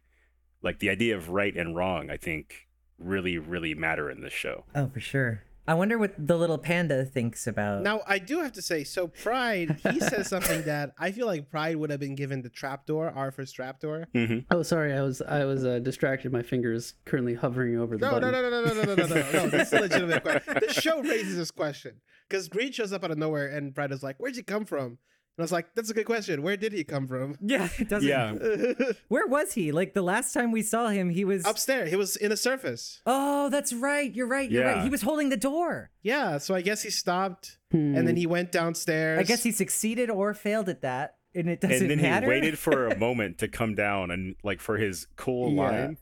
Like 0.61 0.79
the 0.79 0.89
idea 0.89 1.17
of 1.17 1.29
right 1.29 1.55
and 1.57 1.75
wrong, 1.75 2.09
I 2.09 2.15
think, 2.15 2.67
really, 2.97 3.37
really 3.37 3.73
matter 3.75 4.09
in 4.09 4.21
this 4.21 4.31
show. 4.31 4.63
Oh, 4.73 4.87
for 4.87 5.01
sure. 5.01 5.43
I 5.65 5.75
wonder 5.75 5.97
what 5.97 6.13
the 6.17 6.37
little 6.37 6.57
panda 6.57 7.05
thinks 7.05 7.47
about. 7.47 7.83
Now 7.83 8.01
I 8.05 8.19
do 8.19 8.39
have 8.41 8.51
to 8.53 8.61
say, 8.61 8.83
so 8.83 9.07
Pride, 9.07 9.79
he 9.91 9.99
says 10.01 10.27
something 10.27 10.63
that 10.63 10.93
I 10.99 11.11
feel 11.11 11.25
like 11.25 11.49
Pride 11.49 11.77
would 11.77 11.89
have 11.89 11.99
been 12.01 12.15
given 12.15 12.41
the 12.41 12.49
trapdoor, 12.49 13.09
Arthur's 13.09 13.51
trapdoor. 13.51 14.07
hmm 14.13 14.39
Oh, 14.51 14.61
sorry, 14.63 14.93
I 14.93 15.01
was 15.01 15.21
I 15.21 15.45
was 15.45 15.65
uh, 15.65 15.79
distracted. 15.79 16.31
My 16.33 16.41
fingers 16.43 16.95
currently 17.05 17.33
hovering 17.35 17.77
over 17.79 17.97
the 17.97 18.05
No, 18.05 18.19
no, 18.19 18.31
button. 18.31 18.31
no, 18.33 18.49
no, 18.49 18.65
no, 18.65 18.73
no, 18.73 18.83
no, 18.83 18.95
no, 18.95 19.05
no, 19.05 19.31
no. 19.31 19.49
This 19.49 19.67
is 19.71 19.73
a 19.73 19.81
legitimate 19.81 20.21
question. 20.23 20.53
The 20.59 20.73
show 20.73 21.01
raises 21.01 21.37
this 21.37 21.51
question 21.51 22.01
because 22.27 22.49
Greed 22.49 22.75
shows 22.75 22.91
up 22.91 23.03
out 23.05 23.11
of 23.11 23.17
nowhere, 23.17 23.47
and 23.47 23.73
Pride 23.73 23.91
is 23.93 24.03
like, 24.03 24.17
"Where'd 24.17 24.35
you 24.35 24.43
come 24.43 24.65
from?" 24.65 24.97
And 25.35 25.41
I 25.41 25.45
was 25.45 25.51
like, 25.51 25.73
"That's 25.73 25.89
a 25.89 25.95
good 25.95 26.05
question. 26.05 26.43
Where 26.43 26.55
did 26.55 26.73
he 26.73 26.83
come 26.83 27.07
from?" 27.07 27.35
yeah, 27.41 27.67
it 27.79 27.89
doesn't. 27.89 28.07
Yeah. 28.07 28.33
Where 29.07 29.25
was 29.25 29.53
he? 29.53 29.71
Like 29.71 29.93
the 29.95 30.03
last 30.03 30.31
time 30.31 30.51
we 30.51 30.61
saw 30.61 30.89
him, 30.89 31.09
he 31.09 31.25
was. 31.25 31.43
Upstairs, 31.45 31.89
he 31.89 31.95
was 31.95 32.15
in 32.15 32.31
a 32.31 32.37
surface. 32.37 33.01
Oh, 33.07 33.49
that's 33.49 33.73
right. 33.73 34.13
You're 34.13 34.27
right. 34.27 34.49
You're 34.49 34.65
right. 34.65 34.83
He 34.83 34.89
was 34.89 35.01
holding 35.01 35.29
the 35.29 35.37
door. 35.37 35.89
Yeah, 36.03 36.37
so 36.37 36.53
I 36.53 36.61
guess 36.61 36.83
he 36.83 36.91
stopped, 36.91 37.57
Hmm. 37.71 37.95
and 37.95 38.07
then 38.07 38.15
he 38.15 38.27
went 38.27 38.51
downstairs. 38.51 39.19
I 39.19 39.23
guess 39.23 39.41
he 39.43 39.51
succeeded 39.51 40.11
or 40.11 40.35
failed 40.35 40.69
at 40.69 40.81
that, 40.81 41.15
and 41.33 41.49
it 41.49 41.61
doesn't 41.61 41.77
matter. 41.79 41.91
and 41.93 41.99
then 41.99 42.11
matter. 42.11 42.25
he 42.25 42.29
waited 42.29 42.59
for 42.59 42.87
a 42.87 42.95
moment 43.07 43.39
to 43.39 43.47
come 43.47 43.73
down 43.73 44.11
and 44.11 44.35
like 44.43 44.61
for 44.61 44.77
his 44.77 45.07
cool 45.15 45.51
Yeah. 45.53 45.61
line. 45.61 45.97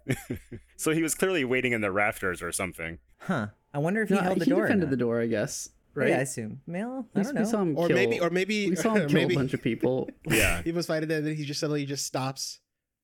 so 0.76 0.92
he 0.92 1.02
was 1.02 1.16
clearly 1.16 1.46
waiting 1.46 1.72
in 1.72 1.80
the 1.80 1.92
rafters 1.92 2.42
or 2.42 2.52
something. 2.52 2.98
Huh. 3.20 3.48
I 3.74 3.78
wonder 3.78 4.02
if 4.02 4.10
he 4.10 4.16
No, 4.16 4.22
held 4.22 4.40
the 4.40 4.46
he 4.46 4.52
door. 4.52 4.64
or 4.64 4.68
defended 4.68 4.88
not. 4.88 4.92
the 4.92 4.98
door, 4.98 5.22
I 5.22 5.28
guess. 5.28 5.70
Right? 5.94 6.10
Yeah, 6.10 6.18
I 6.18 6.22
assume. 6.22 6.62
male. 6.68 7.06
I 7.16 7.22
don't 7.24 7.34
we 7.36 7.42
know. 7.42 7.46
saw 7.50 7.62
him 7.62 7.78
or 7.78 7.88
kill, 7.88 7.96
maybe, 7.98 8.20
or 8.20 8.30
maybe, 8.30 8.70
we 8.70 8.76
saw 8.76 8.94
him 8.96 9.08
kill 9.08 9.16
maybe 9.16 9.34
a 9.34 9.38
bunch 9.38 9.54
of 9.54 9.62
people. 9.62 10.10
Yeah. 10.30 10.62
he 10.64 10.72
was 10.72 10.88
fighting, 10.88 11.12
and 11.12 11.26
then 11.28 11.36
he 11.36 11.44
just 11.44 11.60
suddenly 11.60 11.86
just 11.86 12.06
stops, 12.06 12.60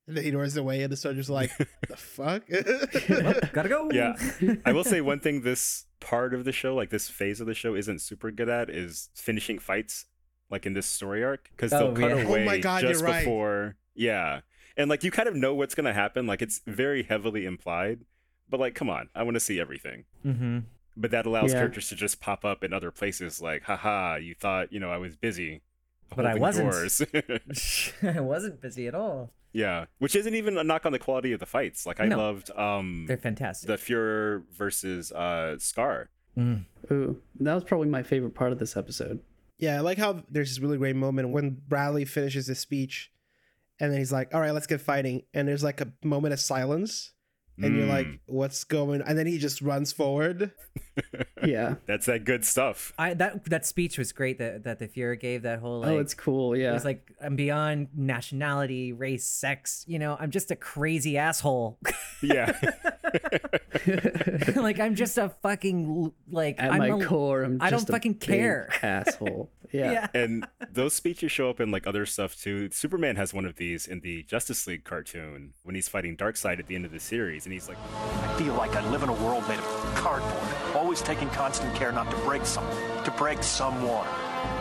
and 0.07 0.15
then 0.15 0.23
he 0.23 0.31
runs 0.31 0.55
away, 0.55 0.83
and 0.83 0.91
the 0.91 0.95
soldier's 0.97 1.29
like, 1.29 1.51
"The 1.57 1.97
fuck." 1.97 2.43
Well, 3.09 3.33
gotta 3.51 3.69
go. 3.69 3.89
Yeah. 3.91 4.15
I 4.65 4.71
will 4.71 4.83
say 4.85 5.01
one 5.01 5.19
thing 5.19 5.41
this 5.41 5.85
part 5.99 6.33
of 6.33 6.45
the 6.45 6.51
show, 6.53 6.75
like 6.75 6.89
this 6.91 7.09
phase 7.09 7.41
of 7.41 7.47
the 7.47 7.53
show, 7.53 7.75
isn't 7.75 7.99
super 7.99 8.31
good 8.31 8.47
at 8.49 8.69
is 8.69 9.09
finishing 9.15 9.59
fights, 9.59 10.05
like 10.49 10.65
in 10.65 10.73
this 10.73 10.85
story 10.85 11.23
arc, 11.23 11.49
because 11.49 11.73
Oh, 11.73 11.79
they'll 11.91 11.93
cut 11.95 12.17
yeah. 12.17 12.23
Oh 12.23 12.27
away 12.29 12.45
my 12.45 12.57
God, 12.59 12.83
you're 12.83 12.91
just 12.93 13.03
right. 13.03 13.19
before. 13.19 13.75
Yeah. 13.95 14.41
And 14.77 14.89
like 14.89 15.03
you 15.03 15.11
kind 15.11 15.27
of 15.27 15.35
know 15.35 15.53
what's 15.55 15.75
gonna 15.75 15.93
happen. 15.93 16.25
Like 16.27 16.41
it's 16.41 16.61
very 16.67 17.03
heavily 17.03 17.45
implied, 17.45 18.05
but 18.49 18.59
like, 18.61 18.75
come 18.75 18.89
on, 18.89 19.09
I 19.15 19.23
want 19.23 19.33
to 19.35 19.39
see 19.41 19.59
everything. 19.59 20.05
Mm-hmm. 20.25 20.59
But 20.99 21.11
that 21.11 21.25
allows 21.27 21.51
Yeah. 21.53 21.59
characters 21.59 21.89
to 21.89 21.95
just 21.95 22.19
pop 22.19 22.43
up 22.43 22.63
in 22.63 22.73
other 22.73 22.89
places, 22.91 23.39
like, 23.41 23.63
haha, 23.63 24.15
you 24.15 24.33
thought 24.33 24.73
you 24.73 24.79
know 24.79 24.89
I 24.91 24.97
was 24.97 25.15
busy. 25.15 25.61
But 26.15 26.25
I 26.25 26.35
wasn't. 26.35 26.71
doors." 26.71 27.01
I 28.03 28.19
wasn't 28.19 28.61
busy 28.61 28.87
at 28.87 28.95
all. 28.95 29.31
yeah, 29.53 29.85
which 29.99 30.15
isn't 30.15 30.33
even 30.35 30.57
a 30.57 30.63
knock 30.63 30.85
on 30.85 30.91
the 30.91 30.99
quality 30.99 31.31
of 31.33 31.39
the 31.39 31.45
fights. 31.45 31.85
Like 31.85 31.99
I 31.99 32.05
No. 32.05 32.17
loved 32.17 32.49
um 32.57 33.05
They're 33.07 33.17
fantastic. 33.17 33.67
the 33.67 33.75
Fuhrer 33.75 34.43
versus 34.51 35.11
uh 35.11 35.57
Scar. 35.59 36.09
Mm. 36.37 36.65
Ooh, 36.91 37.21
that 37.39 37.53
was 37.55 37.63
probably 37.63 37.87
my 37.89 38.03
favorite 38.03 38.33
part 38.35 38.51
of 38.51 38.59
this 38.59 38.77
episode. 38.77 39.19
Yeah, 39.57 39.77
I 39.77 39.79
like 39.81 39.97
how 39.97 40.23
there's 40.29 40.49
this 40.49 40.59
really 40.59 40.77
great 40.77 40.95
moment 40.95 41.29
when 41.29 41.61
Bradley 41.67 42.05
finishes 42.05 42.45
his 42.47 42.59
speech 42.59 43.11
and 43.79 43.91
then 43.91 43.97
he's 43.99 44.11
like, 44.11 44.33
All 44.33 44.39
right, 44.41 44.51
let's 44.51 44.67
get 44.67 44.79
fighting. 44.81 45.23
And 45.33 45.47
there's 45.47 45.63
like 45.63 45.81
a 45.81 45.91
moment 46.03 46.33
of 46.33 46.39
silence. 46.39 47.13
And 47.61 47.75
you're 47.75 47.87
like, 47.87 48.05
Mm, 48.07 48.19
What's 48.27 48.63
going 48.63 49.01
And 49.01 49.17
then 49.17 49.25
he 49.27 49.37
just 49.39 49.61
runs 49.61 49.91
forward. 49.91 50.51
Yeah. 51.45 51.75
that's 51.85 52.07
that 52.07 52.25
good 52.25 52.43
stuff. 52.43 52.91
I 52.97 53.13
that 53.15 53.45
that 53.45 53.65
speech 53.65 53.97
was 53.97 54.11
great 54.11 54.39
that 54.39 54.63
that 54.63 54.79
the 54.79 54.87
Fuhrer 54.87 55.19
gave. 55.19 55.43
That 55.43 55.59
whole 55.59 55.81
like, 55.81 55.91
oh, 55.91 55.99
it's 55.99 56.13
cool. 56.15 56.53
It 56.53 56.61
Yeah. 56.61 56.73
was 56.73 56.83
like 56.85 57.11
I'm 57.21 57.35
beyond 57.35 57.89
nationality, 57.95 58.93
race, 58.93 59.25
sex. 59.25 59.83
You 59.87 59.99
know, 59.99 60.17
I'm 60.19 60.31
just 60.31 60.49
a 60.51 60.55
crazy 60.55 61.17
asshole. 61.17 61.77
Yeah. 62.23 62.59
like 64.55 64.79
I'm 64.79 64.95
just 64.95 65.17
a 65.17 65.29
fucking 65.41 66.11
like 66.29 66.55
At 66.61 66.71
I'm 66.71 66.77
my 66.79 66.87
a- 66.87 67.05
core, 67.05 67.43
I'm 67.43 67.61
I 67.61 67.69
don't 67.69 67.83
a 67.87 67.91
fucking 67.91 68.13
big 68.13 68.21
care. 68.21 68.69
asshole. 68.81 69.49
Yeah. 69.73 69.91
Yeah. 69.91 70.07
and 70.13 70.47
those 70.71 70.93
speeches 70.93 71.29
show 71.29 71.49
up 71.49 71.59
in 71.59 71.71
like 71.71 71.85
other 71.85 72.05
stuff 72.05 72.39
too. 72.39 72.69
Superman 72.71 73.17
has 73.17 73.33
one 73.33 73.43
of 73.43 73.57
these 73.57 73.85
in 73.85 73.99
the 73.99 74.23
Justice 74.23 74.65
League 74.65 74.85
cartoon 74.85 75.51
when 75.63 75.75
he's 75.75 75.89
fighting 75.89 76.15
Darkseid 76.15 76.57
at 76.59 76.67
the 76.67 76.75
end 76.75 76.85
of 76.85 76.93
the 76.93 77.01
series, 77.01 77.45
and 77.45 77.51
he's 77.51 77.67
like, 77.67 77.77
I 78.23 78.33
feel 78.37 78.53
like 78.53 78.77
I 78.77 78.89
live 78.91 79.03
in 79.03 79.09
a 79.09 79.13
world 79.25 79.45
made 79.49 79.59
of 79.59 79.65
cardboard, 79.95 80.73
always 80.73 81.01
taking 81.01 81.29
constant 81.31 81.75
care 81.75 81.91
not 81.91 82.09
to 82.11 82.17
break 82.19 82.45
something, 82.45 82.77
to 83.03 83.11
break 83.11 83.43
someone. 83.43 84.07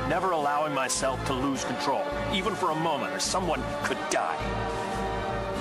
Never 0.09 0.33
allowing 0.33 0.75
myself 0.75 1.25
to 1.27 1.33
lose 1.35 1.65
control, 1.65 2.03
even 2.35 2.57
for 2.57 2.73
a 2.73 2.75
moment, 2.75 3.13
or 3.13 3.21
someone 3.21 3.63
could 3.85 3.99
die. 4.11 4.37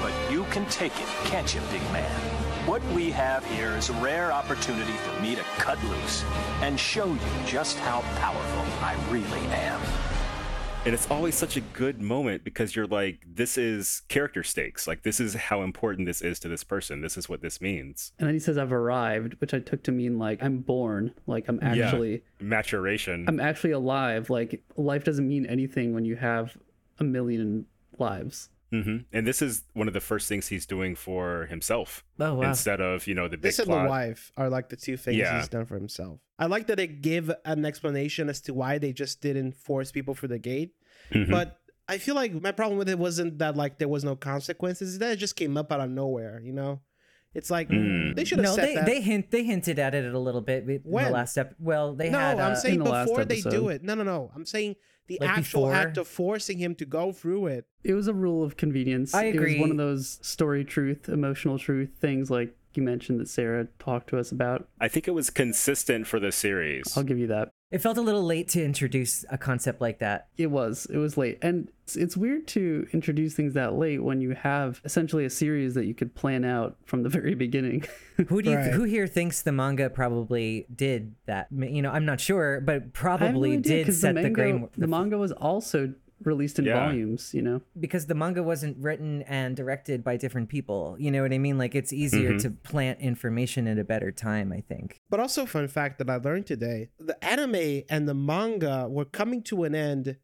But 0.02 0.32
you 0.32 0.46
can 0.46 0.66
take 0.72 1.00
it, 1.00 1.08
can't 1.26 1.54
you, 1.54 1.62
big 1.72 1.84
man? 1.94 2.35
What 2.66 2.84
we 2.94 3.12
have 3.12 3.46
here 3.46 3.72
is 3.74 3.90
a 3.90 3.94
rare 3.94 4.32
opportunity 4.32 4.94
for 4.94 5.22
me 5.22 5.36
to 5.36 5.44
cut 5.58 5.82
loose 5.86 6.24
and 6.62 6.80
show 6.80 7.06
you 7.06 7.20
just 7.46 7.78
how 7.80 8.02
powerful 8.18 8.64
I 8.84 8.96
really 9.12 9.40
am. 9.54 9.80
and 10.86 10.94
it's 10.94 11.10
always 11.10 11.34
such 11.36 11.58
a 11.58 11.62
good 11.62 12.00
moment 12.02 12.44
because 12.44 12.76
you're 12.76 12.86
like, 12.88 13.20
this 13.28 13.58
is 13.58 14.02
character 14.08 14.44
stakes. 14.44 14.88
Like 14.88 15.02
this 15.04 15.20
is 15.20 15.34
how 15.34 15.62
important 15.64 16.06
this 16.08 16.22
is 16.22 16.40
to 16.42 16.48
this 16.48 16.64
person. 16.64 17.02
This 17.02 17.18
is 17.18 17.28
what 17.28 17.42
this 17.42 17.60
means. 17.62 18.12
And 18.20 18.28
then 18.28 18.34
he 18.36 18.40
says, 18.40 18.56
"I've 18.58 18.72
arrived," 18.74 19.36
which 19.42 19.54
I 19.56 19.60
took 19.60 19.82
to 19.84 19.92
mean 19.92 20.18
like 20.20 20.42
I'm 20.44 20.60
born, 20.60 21.14
like 21.28 21.46
I'm 21.48 21.60
Yeah. 21.62 21.86
actually, 21.88 22.24
Maturation. 22.40 23.26
I'm 23.28 23.40
actually 23.40 23.72
alive. 23.72 24.30
Like 24.30 24.64
life 24.76 25.04
doesn't 25.04 25.28
mean 25.28 25.46
anything 25.48 25.94
when 25.94 26.06
you 26.06 26.16
have 26.18 26.56
a 27.00 27.04
million 27.04 27.66
lives. 27.98 28.50
Hmm 28.84 28.98
And 29.14 29.26
this 29.28 29.42
is 29.42 29.64
one 29.74 29.88
of 29.88 29.94
the 29.94 30.02
first 30.02 30.28
things 30.28 30.48
he's 30.48 30.66
doing 30.66 30.96
for 30.96 31.46
himself 31.48 32.04
Oh 32.20 32.36
wow. 32.36 32.50
instead 32.50 32.82
of 32.82 33.08
you 33.08 33.16
know 33.16 33.28
the 33.28 33.38
big 33.38 33.44
This 33.44 33.60
and 33.60 33.68
plot. 33.68 33.84
the 33.86 33.90
wife 33.90 34.32
are 34.38 34.50
like 34.50 34.70
the 34.70 34.76
two 34.76 34.98
things 34.98 35.18
Yeah. 35.18 35.38
he's 35.38 35.48
done 35.48 35.66
for 35.66 35.76
himself. 35.76 36.20
I 36.38 36.46
like 36.48 36.68
that 36.68 36.78
they 36.78 36.88
give 36.88 37.32
an 37.46 37.66
explanation 37.66 38.30
as 38.30 38.42
to 38.42 38.54
why 38.54 38.78
they 38.78 38.94
just 38.94 39.22
didn't 39.22 39.54
force 39.56 39.92
people 39.92 40.14
through 40.16 40.30
the 40.30 40.40
gate. 40.40 40.72
Mhm. 41.12 41.32
But 41.32 41.60
I 41.88 41.98
feel 42.00 42.16
like 42.16 42.34
my 42.42 42.52
problem 42.52 42.78
with 42.80 42.90
it 42.90 42.98
wasn't 43.00 43.38
that 43.40 43.56
like 43.56 43.78
there 43.80 43.88
was 43.88 44.04
no 44.04 44.16
consequences. 44.16 44.98
That 45.00 45.14
it 45.14 45.18
just 45.18 45.36
came 45.36 45.56
up 45.56 45.72
out 45.72 45.80
of 45.82 45.90
nowhere, 45.90 46.42
you 46.44 46.52
know? 46.54 46.82
It's 47.36 47.52
like 47.52 47.70
Mm. 47.70 48.16
they 48.16 48.24
should 48.26 48.40
have 48.40 48.46
no, 48.46 48.56
said 48.56 48.68
they 48.70 48.76
that. 48.76 48.86
they 48.86 49.02
hint 49.02 49.30
they 49.30 49.44
hinted 49.44 49.78
at 49.78 49.94
it 49.94 50.12
a 50.14 50.18
little 50.20 50.42
bit 50.42 50.68
in 50.68 50.80
When? 50.84 51.06
the 51.06 51.12
last 51.12 51.32
step. 51.34 51.54
Well, 51.60 51.94
they 51.94 52.10
no, 52.10 52.18
had. 52.18 52.40
I'm 52.40 52.54
uh, 52.54 52.56
saying 52.56 52.76
In 52.76 52.84
the 52.84 52.92
before 53.06 53.26
they 53.26 53.42
do 53.42 53.68
it. 53.70 53.84
No, 53.84 53.94
no, 53.94 54.04
no. 54.04 54.32
I'm 54.34 54.46
saying 54.46 54.78
the 55.08 55.18
Like 55.22 55.30
actual 55.30 55.64
before? 55.66 55.74
act 55.76 55.98
of 55.98 56.08
forcing 56.08 56.58
him 56.58 56.74
to 56.76 56.86
go 56.86 57.12
through 57.12 57.48
it. 57.48 57.66
It 57.84 57.94
was 57.94 58.08
a 58.08 58.14
rule 58.14 58.44
of 58.44 58.58
convenience. 58.58 59.14
I 59.14 59.26
agree. 59.26 59.58
It 59.58 59.60
was 59.60 59.62
one 59.62 59.72
of 59.72 59.78
those 59.78 60.18
story 60.24 60.64
truth, 60.66 61.10
emotional 61.10 61.60
truth 61.60 61.90
things 62.00 62.32
like 62.32 62.56
you 62.74 62.82
mentioned 62.84 63.20
that 63.20 63.30
Sarah 63.30 63.68
talked 63.80 64.10
to 64.10 64.18
us 64.18 64.32
about. 64.32 64.68
I 64.82 64.88
think 64.88 65.08
it 65.08 65.12
was 65.12 65.30
consistent 65.30 66.08
for 66.08 66.20
the 66.20 66.32
series. 66.32 66.98
I'll 66.98 67.04
give 67.04 67.20
you 67.20 67.28
that. 67.28 67.52
It 67.72 67.80
felt 67.80 67.98
a 67.98 68.02
little 68.02 68.24
late 68.24 68.48
to 68.50 68.64
introduce 68.64 69.26
a 69.30 69.38
concept 69.38 69.82
like 69.82 70.00
that. 70.00 70.28
It 70.38 70.48
was. 70.48 70.86
It 70.92 70.98
was 70.98 71.18
late. 71.18 71.40
And 71.42 71.70
it's, 71.84 71.96
it's 71.96 72.16
weird 72.16 72.48
to 72.50 72.88
introduce 72.94 73.34
things 73.34 73.54
that 73.56 73.74
late 73.74 74.04
when 74.04 74.22
you 74.22 74.32
have 74.36 74.80
essentially 74.86 75.26
a 75.26 75.30
series 75.30 75.74
that 75.74 75.86
you 75.86 75.94
could 75.96 76.14
plan 76.16 76.46
out 76.46 76.78
from 76.86 77.04
the 77.04 77.10
very 77.10 77.34
beginning. 77.36 77.84
Who 78.28 78.42
do 78.42 78.52
you 78.52 78.56
Right. 78.56 78.72
who 78.72 78.84
here 78.84 79.08
thinks 79.08 79.42
the 79.42 79.52
manga 79.52 79.90
probably 79.90 80.68
did 80.74 81.16
that? 81.26 81.48
You 81.52 81.82
know, 81.82 81.92
I'm 81.92 82.06
not 82.06 82.22
sure, 82.22 82.62
but 82.62 82.72
I 82.72 82.74
have 82.76 82.84
no 82.86 82.90
probably 82.94 83.54
idea, 83.58 83.78
did 83.78 83.86
'cause 83.88 84.00
set 84.00 84.16
the, 84.16 84.22
manga, 84.22 84.30
grain. 84.30 84.70
The 84.78 84.88
manga 84.88 85.18
was 85.18 85.32
also 85.34 85.94
released 86.24 86.58
in 86.60 86.66
Yeah. 86.66 86.80
volumes, 86.88 87.34
you 87.34 87.42
know? 87.42 87.62
because 87.80 88.08
the 88.08 88.16
manga 88.16 88.42
wasn't 88.42 88.78
written 88.78 89.22
and 89.24 89.56
directed 89.56 90.04
by 90.04 90.18
different 90.18 90.50
people. 90.50 90.96
You 91.00 91.12
know 91.12 91.22
what 91.22 91.34
I 91.34 91.38
mean? 91.38 91.58
Like 91.58 91.76
it's 91.76 91.92
easier 91.94 92.34
Mhm. 92.34 92.42
to 92.44 92.52
plant 92.52 93.00
information 93.02 93.68
at 93.68 93.78
a 93.78 93.84
better 93.84 94.12
time, 94.12 94.52
I 94.52 94.62
think. 94.62 95.02
But 95.10 95.20
also, 95.20 95.46
fun 95.46 95.68
fact 95.68 95.98
that 96.00 96.10
I 96.10 96.16
learned 96.18 96.46
today: 96.48 96.90
the 97.00 97.22
anime 97.24 97.84
and 97.90 98.08
the 98.08 98.14
manga 98.14 98.88
were 98.90 99.06
coming 99.06 99.42
to 99.44 99.64
an 99.66 99.76
end 99.76 100.18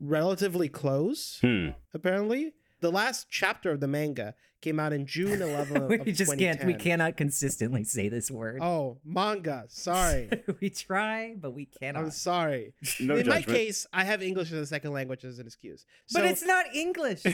relatively 0.00 0.68
close. 0.68 1.38
Hmm. 1.40 1.68
Apparently, 1.92 2.52
the 2.84 2.92
last 2.92 3.26
chapter 3.30 3.70
of 3.72 3.80
the 3.80 3.88
manga 3.88 4.34
came 4.60 4.78
out 4.78 4.92
in 4.92 5.04
June 5.06 5.40
11th. 5.40 5.88
we 5.88 5.98
of 5.98 6.06
just 6.16 6.38
can't 6.38 6.64
we 6.64 6.74
cannot 6.74 7.16
consistently 7.16 7.82
say 7.84 8.08
this 8.08 8.30
word. 8.30 8.60
Oh, 8.62 8.98
manga. 9.04 9.64
Sorry. 9.68 10.30
we 10.60 10.70
try, 10.70 11.34
but 11.38 11.52
we 11.52 11.66
cannot. 11.66 12.04
I'm 12.04 12.10
sorry. 12.10 12.74
No 13.00 13.16
in 13.16 13.26
my 13.26 13.42
case, 13.42 13.86
I 13.92 14.04
have 14.04 14.22
English 14.22 14.52
as 14.52 14.58
a 14.58 14.66
second 14.66 14.92
language 14.92 15.24
as 15.24 15.38
an 15.38 15.46
excuse. 15.46 15.84
So, 16.06 16.20
but 16.20 16.30
it's 16.30 16.44
not 16.44 16.66
English. 16.74 17.22
so 17.24 17.32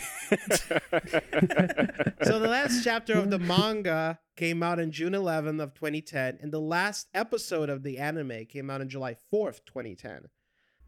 the 2.39 2.49
last 2.49 2.83
chapter 2.85 3.15
of 3.15 3.31
the 3.31 3.39
manga 3.39 4.19
came 4.37 4.63
out 4.63 4.79
in 4.79 4.91
June 4.91 5.13
11th 5.13 5.61
of 5.63 5.75
2010, 5.75 6.39
and 6.41 6.53
the 6.53 6.61
last 6.61 7.09
episode 7.15 7.69
of 7.69 7.83
the 7.83 7.99
anime 7.99 8.47
came 8.47 8.71
out 8.71 8.81
in 8.81 8.89
July 8.89 9.17
4th, 9.33 9.61
2010. 9.67 10.29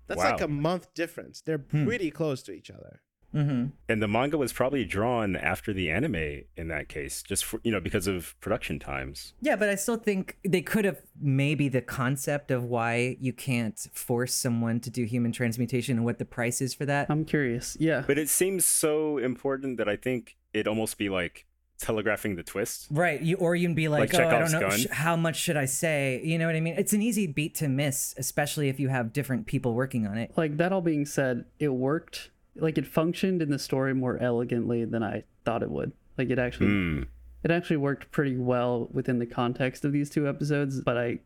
That's 0.06 0.18
like 0.20 0.40
a 0.40 0.48
month 0.48 0.92
difference. 0.94 1.40
They're 1.40 1.64
Hmm. 1.70 1.86
pretty 1.86 2.10
close 2.10 2.42
to 2.44 2.52
each 2.52 2.70
other. 2.70 3.00
Hmm 3.32 3.66
and 3.88 4.02
the 4.02 4.08
manga 4.08 4.38
was 4.38 4.52
probably 4.52 4.84
drawn 4.84 5.36
after 5.36 5.72
the 5.72 5.90
anime 5.90 6.42
in 6.56 6.68
that 6.68 6.88
case, 6.88 7.22
just 7.22 7.44
for, 7.44 7.60
you 7.64 7.72
know 7.72 7.80
because 7.80 8.06
of 8.06 8.38
production 8.40 8.78
times. 8.78 9.34
Yeah, 9.40 9.56
but 9.56 9.68
I 9.68 9.74
still 9.74 9.96
think 9.96 10.38
they 10.44 10.62
could 10.62 10.84
have 10.84 11.00
maybe 11.20 11.68
the 11.68 11.82
concept 11.82 12.50
of 12.50 12.64
why 12.64 13.16
you 13.20 13.32
can't 13.32 13.78
force 13.92 14.34
someone 14.34 14.80
to 14.80 14.90
do 14.90 15.04
human 15.04 15.32
transmutation 15.32 15.96
and 15.96 16.04
what 16.04 16.18
the 16.18 16.24
price 16.24 16.60
is 16.60 16.74
for 16.74 16.86
that. 16.86 17.08
I'm 17.10 17.24
curious. 17.24 17.76
Yeah. 17.78 18.04
But 18.06 18.18
it 18.18 18.28
seems 18.28 18.64
so 18.64 19.18
important 19.18 19.78
that 19.78 19.88
I 19.88 19.96
think 19.96 20.36
it'd 20.52 20.68
almost 20.68 20.98
be 20.98 21.08
like 21.08 21.46
telegraphing 21.78 22.36
the 22.36 22.42
twist. 22.42 22.86
Right, 22.90 23.20
you 23.20 23.36
or 23.36 23.54
you 23.54 23.66
can 23.66 23.74
be 23.74 23.88
like, 23.88 24.12
Like 24.12 24.22
oh, 24.22 24.28
I 24.28 24.38
don't 24.38 24.52
know, 24.52 24.70
sh- 24.70 24.86
how 24.90 25.16
much 25.16 25.36
should 25.36 25.56
I 25.56 25.64
say? 25.64 26.20
You 26.24 26.38
know 26.38 26.46
what 26.46 26.56
I 26.56 26.60
mean? 26.60 26.74
It's 26.78 26.92
an 26.92 27.02
easy 27.02 27.26
beat 27.26 27.54
to 27.56 27.68
miss, 27.68 28.14
especially 28.16 28.68
if 28.68 28.78
you 28.78 28.88
have 28.88 29.12
different 29.12 29.46
people 29.46 29.74
working 29.74 30.06
on 30.06 30.16
it. 30.16 30.32
Like 30.36 30.56
that 30.58 30.72
all 30.72 30.80
being 30.80 31.04
said, 31.04 31.44
it 31.58 31.68
worked. 31.68 32.30
Like 32.56 32.76
it 32.78 32.86
functioned 32.86 33.40
in 33.42 33.50
the 33.50 33.58
story 33.58 33.94
more 33.94 34.18
elegantly 34.18 34.84
than 34.84 35.02
I 35.02 35.24
thought 35.44 35.62
it 35.62 35.70
would. 35.70 35.92
Like 36.18 36.30
it 36.30 36.38
actually 36.38 36.66
Hmm. 36.68 37.02
it 37.42 37.50
actually 37.50 37.78
worked 37.78 38.10
pretty 38.10 38.36
well 38.36 38.88
within 38.92 39.18
the 39.18 39.26
context 39.26 39.84
of 39.84 39.92
these 39.92 40.10
two 40.10 40.28
episodes, 40.28 40.80
but 40.80 40.96
I 40.98 41.20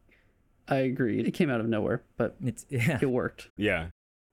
I 0.68 0.76
agree. 0.76 1.20
It 1.20 1.32
came 1.32 1.50
out 1.50 1.60
of 1.60 1.68
nowhere, 1.68 2.02
but 2.16 2.36
It's 2.44 2.66
yeah. 2.70 2.98
it 3.00 3.10
worked. 3.10 3.50
Yeah. 3.56 3.88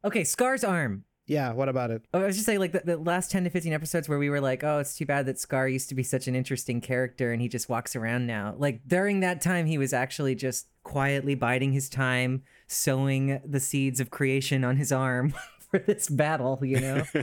Okay, 0.06 0.24
Scar's 0.24 0.64
arm. 0.64 1.06
Yeah, 1.26 1.54
what 1.54 1.70
about 1.70 1.90
it? 1.90 2.04
Oh, 2.14 2.20
I 2.22 2.26
was 2.26 2.36
just 2.36 2.46
saying, 2.46 2.60
like 2.60 2.74
the, 2.74 2.82
the 2.84 2.98
last 2.98 3.32
ten 3.32 3.46
to 3.46 3.50
fifteen 3.50 3.72
episodes 3.72 4.10
where 4.10 4.20
we 4.20 4.30
were 4.30 4.42
like, 4.42 4.62
"Oh, 4.64 4.80
it's 4.80 4.98
too 4.98 5.06
bad 5.06 5.26
that 5.28 5.40
Scar 5.40 5.70
used 5.70 5.88
to 5.88 5.96
be 5.96 6.04
such 6.04 6.28
an 6.28 6.36
interesting 6.36 6.82
character, 6.82 7.32
and 7.32 7.42
he 7.42 7.48
just 7.48 7.70
walks 7.70 7.96
around 7.96 8.28
now." 8.28 8.56
Like 8.58 8.82
during 8.86 9.22
that 9.22 9.40
time, 9.40 9.66
he 9.66 9.78
was 9.78 9.94
actually 9.94 10.36
just 10.36 10.68
quietly 10.84 11.34
biding 11.34 11.72
his 11.72 11.88
time, 11.88 12.44
sowing 12.68 13.40
the 13.46 13.62
seeds 13.62 14.02
of 14.02 14.10
creation 14.12 14.66
on 14.66 14.76
his 14.76 14.92
arm 14.92 15.34
for 15.74 15.80
this 15.80 16.08
battle. 16.10 16.60
You 16.62 16.80
know? 16.80 17.04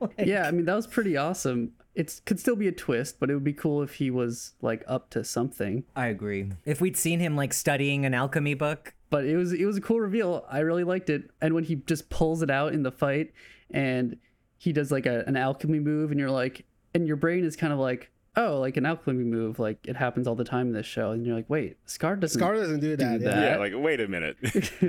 Like- 0.00 0.26
Yeah, 0.26 0.46
I 0.46 0.50
mean 0.50 0.66
that 0.66 0.74
was 0.74 0.86
pretty 0.86 1.16
awesome. 1.16 1.72
It 1.94 2.20
could 2.26 2.38
still 2.38 2.54
be 2.56 2.68
a 2.68 2.72
twist, 2.72 3.18
but 3.18 3.30
it 3.30 3.34
would 3.34 3.44
be 3.44 3.52
cool 3.54 3.82
if 3.82 3.94
he 3.94 4.10
was 4.10 4.52
like 4.60 4.84
up 4.86 5.08
to 5.10 5.24
something. 5.24 5.84
I 5.96 6.08
agree. 6.08 6.50
If 6.66 6.80
we'd 6.82 6.96
seen 6.98 7.18
him 7.18 7.34
like 7.34 7.52
studying 7.54 8.04
an 8.04 8.12
alchemy 8.12 8.54
book, 8.54 8.92
But 9.08 9.24
it 9.24 9.36
was 9.38 9.52
it 9.54 9.64
was 9.64 9.78
a 9.78 9.80
cool 9.80 9.98
reveal. 10.00 10.44
I 10.50 10.58
really 10.60 10.84
liked 10.84 11.08
it. 11.08 11.30
And 11.40 11.54
when 11.54 11.64
he 11.64 11.76
just 11.76 12.10
pulls 12.10 12.42
it 12.42 12.50
out 12.50 12.74
in 12.74 12.82
the 12.82 12.92
fight 12.92 13.32
and 13.70 14.18
he 14.58 14.72
does 14.72 14.92
like 14.92 15.06
a, 15.06 15.24
an 15.26 15.36
alchemy 15.36 15.80
move 15.80 16.10
and 16.10 16.20
you're 16.20 16.30
like 16.30 16.66
and 16.94 17.06
your 17.06 17.16
brain 17.16 17.44
is 17.44 17.56
kind 17.56 17.72
of 17.72 17.78
like, 17.78 18.10
oh, 18.36 18.60
like 18.60 18.76
an 18.76 18.84
alchemy 18.84 19.24
move, 19.24 19.58
like 19.58 19.78
it 19.88 19.96
happens 19.96 20.26
all 20.26 20.34
the 20.34 20.44
time 20.44 20.66
in 20.68 20.72
this 20.74 20.86
show. 20.86 21.12
And 21.12 21.24
you're 21.24 21.36
like, 21.36 21.48
wait, 21.48 21.78
Scar 21.86 22.16
doesn't 22.16 22.38
Scar 22.38 22.54
doesn't 22.54 22.80
do 22.80 22.96
that. 22.96 23.20
yeah. 23.22 23.30
that. 23.30 23.50
Yeah, 23.52 23.56
like 23.56 23.72
wait 23.74 24.00
a 24.02 24.08
minute. 24.08 24.36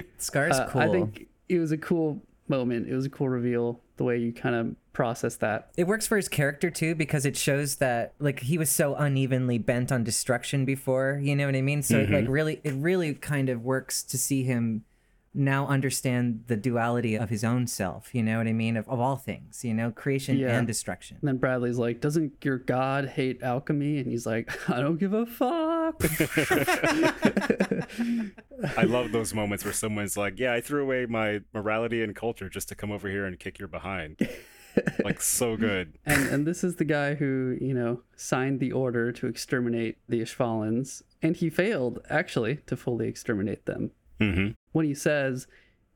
Scar's 0.18 0.58
Uh, 0.58 0.68
cool. 0.68 0.82
I 0.82 0.90
think 0.90 1.28
it 1.52 1.60
was 1.60 1.72
a 1.72 1.78
cool 1.78 2.22
moment. 2.48 2.88
It 2.88 2.96
was 2.96 3.06
a 3.06 3.10
cool 3.10 3.30
reveal 3.30 3.82
the 3.98 4.04
way 4.04 4.18
you 4.18 4.32
kind 4.32 4.56
of 4.56 4.76
process 4.94 5.36
that. 5.38 5.70
It 5.78 5.86
works 5.86 6.08
for 6.08 6.16
his 6.16 6.28
character 6.28 6.70
too 6.70 6.96
because 6.96 7.26
it 7.26 7.36
shows 7.38 7.78
that 7.78 8.14
like 8.20 8.40
he 8.40 8.58
was 8.58 8.70
so 8.70 8.96
unevenly 8.96 9.58
bent 9.58 9.92
on 9.92 10.04
destruction 10.04 10.66
before, 10.66 11.20
you 11.22 11.36
know 11.36 11.46
what 11.46 11.56
I 11.56 11.62
mean? 11.62 11.82
So 11.82 12.00
it, 12.00 12.10
like 12.10 12.24
mm-hmm. 12.24 12.32
really 12.32 12.62
it 12.64 12.74
really 12.76 13.14
kind 13.14 13.50
of 13.50 13.64
works 13.64 14.02
to 14.04 14.18
see 14.18 14.44
him 14.44 14.86
now 15.34 15.66
understand 15.68 16.44
the 16.48 16.58
duality 16.58 17.16
of 17.16 17.30
his 17.30 17.44
own 17.44 17.66
self, 17.66 18.14
you 18.14 18.22
know 18.22 18.38
what 18.38 18.48
I 18.48 18.54
mean? 18.54 18.76
Of, 18.76 18.90
of 18.90 19.00
all 19.00 19.16
things, 19.16 19.64
you 19.64 19.74
know, 19.74 19.92
creation 19.92 20.38
Yeah. 20.38 20.58
and 20.58 20.68
destruction. 20.68 21.18
And 21.22 21.28
then 21.28 21.38
Bradley's 21.38 21.78
like, 21.78 22.02
"Doesn't 22.02 22.34
your 22.44 22.58
god 22.58 23.08
hate 23.08 23.42
alchemy?" 23.42 24.00
And 24.00 24.08
he's 24.08 24.26
like, 24.26 24.52
"I 24.70 24.82
don't 24.82 24.98
give 24.98 25.14
a 25.14 25.26
fuck." 25.26 25.81
I 28.78 28.84
love 28.84 29.12
those 29.12 29.34
moments 29.34 29.64
where 29.64 29.74
someone's 29.74 30.18
like, 30.18 30.40
"Yeah, 30.40 30.54
I 30.54 30.62
threw 30.62 30.84
away 30.84 31.06
my 31.06 31.42
morality 31.54 32.04
and 32.04 32.16
culture 32.16 32.50
just 32.50 32.70
to 32.70 32.76
come 32.76 32.92
over 32.92 33.10
here 33.10 33.26
and 33.26 33.40
kick 33.40 33.60
your 33.60 33.68
behind." 33.68 34.18
like 35.04 35.22
so 35.22 35.58
good. 35.58 35.98
and 36.06 36.28
and 36.30 36.48
this 36.48 36.64
is 36.64 36.78
the 36.78 36.86
guy 36.86 37.16
who 37.16 37.58
you 37.60 37.74
know 37.74 38.02
signed 38.16 38.60
the 38.60 38.72
order 38.72 39.12
to 39.12 39.28
exterminate 39.28 39.98
the 40.08 40.22
Ishvalans, 40.22 41.02
and 41.22 41.36
he 41.36 41.50
failed 41.50 42.00
actually 42.10 42.58
to 42.68 42.78
fully 42.78 43.08
exterminate 43.08 43.66
them. 43.66 43.92
hmm 44.20 44.50
When 44.72 44.86
he 44.86 44.94
says, 44.94 45.48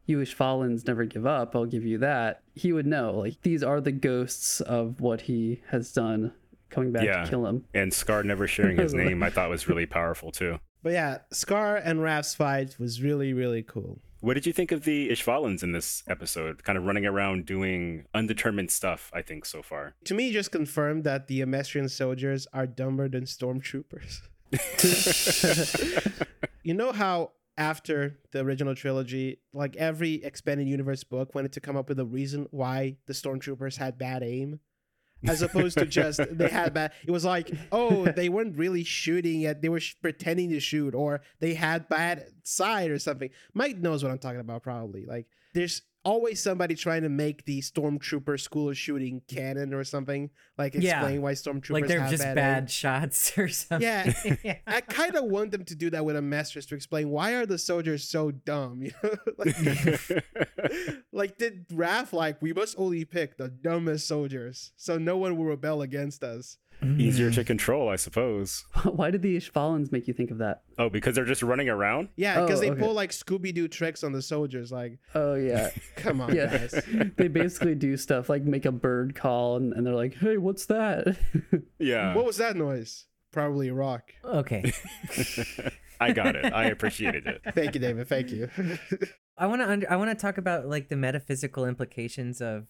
"You 0.05 0.17
Ishvalans 0.19 0.85
never 0.87 1.05
give 1.05 1.25
up," 1.25 1.55
I'll 1.55 1.65
give 1.65 1.85
you 1.85 1.97
that. 1.99 2.41
He 2.53 2.73
would 2.73 2.87
know 2.87 3.11
like 3.11 3.41
these 3.43 3.63
are 3.63 3.79
the 3.79 3.91
ghosts 3.93 4.59
of 4.61 4.99
what 4.99 5.21
he 5.21 5.61
has 5.69 5.93
done, 5.93 6.33
coming 6.69 6.91
back 6.91 7.03
Yeah. 7.03 7.23
to 7.23 7.29
kill 7.29 7.45
him. 7.45 7.65
And 7.73 7.93
Scar 7.93 8.23
never 8.23 8.47
sharing 8.47 8.77
his 8.77 8.93
name, 8.93 9.23
I 9.23 9.29
thought 9.29 9.49
was 9.49 9.67
really 9.67 9.85
powerful 9.85 10.31
too. 10.31 10.59
But 10.83 10.93
yeah, 10.93 11.19
Scar 11.31 11.77
and 11.77 12.01
Wrath's 12.03 12.35
fight 12.35 12.77
was 12.79 13.01
really, 13.01 13.33
really 13.33 13.63
cool. 13.63 13.99
What 14.21 14.35
did 14.35 14.45
you 14.47 14.53
think 14.53 14.71
of 14.71 14.85
the 14.85 15.09
Ishvalans 15.09 15.61
in 15.61 15.71
this 15.71 16.03
episode? 16.07 16.63
Kind 16.63 16.77
of 16.77 16.85
running 16.85 17.05
around 17.05 17.45
doing 17.45 18.05
undetermined 18.13 18.71
stuff, 18.71 19.11
I 19.13 19.21
think, 19.21 19.45
so 19.45 19.61
far. 19.61 19.95
To 20.05 20.13
me, 20.15 20.29
it 20.29 20.33
just 20.33 20.51
confirmed 20.51 21.03
that 21.03 21.27
the 21.27 21.41
Amestrian 21.41 21.89
soldiers 21.89 22.47
are 22.53 22.65
dumber 22.65 23.07
than 23.09 23.25
stormtroopers. 23.25 24.21
you 26.63 26.73
know 26.73 26.91
how 26.91 27.31
after 27.57 28.19
the 28.31 28.39
original 28.39 28.75
trilogy, 28.75 29.39
like 29.53 29.75
every 29.75 30.15
expanded 30.23 30.67
universe 30.67 31.03
book 31.03 31.35
wanted 31.35 31.53
to 31.53 31.59
come 31.61 31.77
up 31.77 31.89
with 31.89 31.99
a 31.99 32.05
reason 32.05 32.47
why 32.51 32.97
the 33.05 33.13
stormtroopers 33.13 33.77
had 33.77 33.97
bad 33.97 34.23
aim? 34.23 34.59
As 35.27 35.41
opposed 35.41 35.77
to 35.77 35.85
just 35.85 36.19
they 36.31 36.49
had 36.49 36.73
bad. 36.73 36.91
It 37.05 37.11
was 37.11 37.25
like, 37.25 37.51
oh, 37.71 38.05
they 38.05 38.29
weren't 38.29 38.57
really 38.57 38.83
shooting 38.83 39.41
yet; 39.41 39.61
they 39.61 39.69
were 39.69 39.79
sh- 39.79 39.95
pretending 40.01 40.49
to 40.49 40.59
shoot, 40.59 40.93
or 40.93 41.21
they 41.39 41.53
had 41.53 41.89
bad 41.89 42.27
sight 42.43 42.91
or 42.91 42.99
something. 42.99 43.29
Mike 43.53 43.77
knows 43.77 44.03
what 44.03 44.11
I'm 44.11 44.19
talking 44.19 44.39
about, 44.39 44.63
probably. 44.63 45.05
Like, 45.05 45.27
there's 45.53 45.81
always 46.05 46.41
somebody 46.41 46.75
trying 46.75 47.01
to 47.01 47.09
make 47.09 47.43
the 47.45 47.59
stormtrooper 47.61 48.39
school 48.39 48.69
of 48.69 48.77
shooting 48.77 49.21
canon 49.27 49.73
or 49.73 49.83
something. 49.83 50.29
Like, 50.57 50.75
Yeah. 50.75 50.99
explain 50.99 51.21
why 51.21 51.33
stormtroopers 51.33 51.69
Like 51.71 51.87
they're 51.87 51.99
have 51.99 52.11
just 52.11 52.23
bad, 52.23 52.35
bad, 52.35 52.71
shots 52.71 53.33
or 53.37 53.49
something. 53.49 53.81
Yeah. 54.43 54.57
I 54.67 54.81
kind 54.81 55.15
of 55.15 55.25
want 55.25 55.51
them 55.51 55.65
to 55.65 55.75
do 55.75 55.89
that 55.89 56.05
with 56.05 56.15
Amestris 56.15 56.67
to 56.69 56.75
explain 56.75 57.09
why 57.09 57.33
are 57.33 57.45
the 57.45 57.57
soldiers 57.57 58.07
so 58.07 58.31
dumb, 58.31 58.81
you 58.83 58.91
know? 59.03 59.15
like, 59.37 60.23
like 61.11 61.37
did 61.37 61.65
Wrath 61.73 62.13
like 62.13 62.41
we 62.41 62.53
must 62.53 62.75
only 62.77 63.03
pick 63.05 63.37
the 63.37 63.49
dumbest 63.49 64.07
soldiers 64.07 64.71
so 64.77 64.97
no 64.97 65.17
one 65.17 65.35
will 65.37 65.45
rebel 65.45 65.81
against 65.81 66.23
us. 66.23 66.57
Easier 66.83 67.31
mm. 67.31 67.35
to 67.35 67.43
control, 67.43 67.89
I 67.89 67.95
suppose. 67.95 68.65
Why 68.83 69.11
did 69.11 69.21
the 69.21 69.37
Ishvalans 69.37 69.91
make 69.91 70.07
you 70.07 70.13
think 70.13 70.31
of 70.31 70.39
that? 70.39 70.61
Oh, 70.77 70.89
because 70.89 71.15
they're 71.15 71.25
just 71.25 71.41
running 71.41 71.69
around? 71.69 72.09
Yeah, 72.15 72.41
because 72.41 72.59
Oh, 72.59 72.61
they 72.61 72.71
okay. 72.71 72.79
pull 72.81 72.93
like 72.93 73.11
Scooby 73.11 73.53
Doo 73.53 73.67
tricks 73.67 74.03
on 74.03 74.11
the 74.11 74.21
soldiers. 74.21 74.71
Like, 74.71 74.99
Oh 75.13 75.35
yeah. 75.35 75.69
come 75.95 76.21
on, 76.21 76.35
Yeah, 76.35 76.57
guys. 76.57 76.81
they 77.17 77.27
basically 77.27 77.75
do 77.75 77.97
stuff 77.97 78.29
like 78.29 78.43
make 78.43 78.65
a 78.65 78.71
bird 78.71 79.15
call, 79.15 79.57
and, 79.57 79.73
and 79.73 79.85
they're 79.85 79.95
like, 79.95 80.15
"Hey, 80.15 80.37
what's 80.37 80.65
that?" 80.67 81.17
Yeah. 81.79 82.15
What 82.15 82.25
was 82.25 82.37
that 82.37 82.55
noise? 82.55 83.05
Probably 83.31 83.67
a 83.69 83.73
rock. 83.73 84.11
Okay. 84.23 84.71
I 85.99 86.11
got 86.11 86.35
it. 86.35 86.53
I 86.53 86.65
appreciated 86.65 87.25
it. 87.27 87.41
Thank 87.53 87.75
you, 87.75 87.81
David. 87.81 88.07
Thank 88.07 88.31
you. 88.31 88.49
I 89.37 89.47
want 89.47 89.61
to 89.61 89.69
under, 89.69 89.91
I 89.91 89.95
want 89.97 90.09
to 90.11 90.15
talk 90.15 90.37
about 90.37 90.67
like 90.67 90.89
the 90.89 90.95
metaphysical 90.95 91.65
implications 91.65 92.41
of 92.41 92.67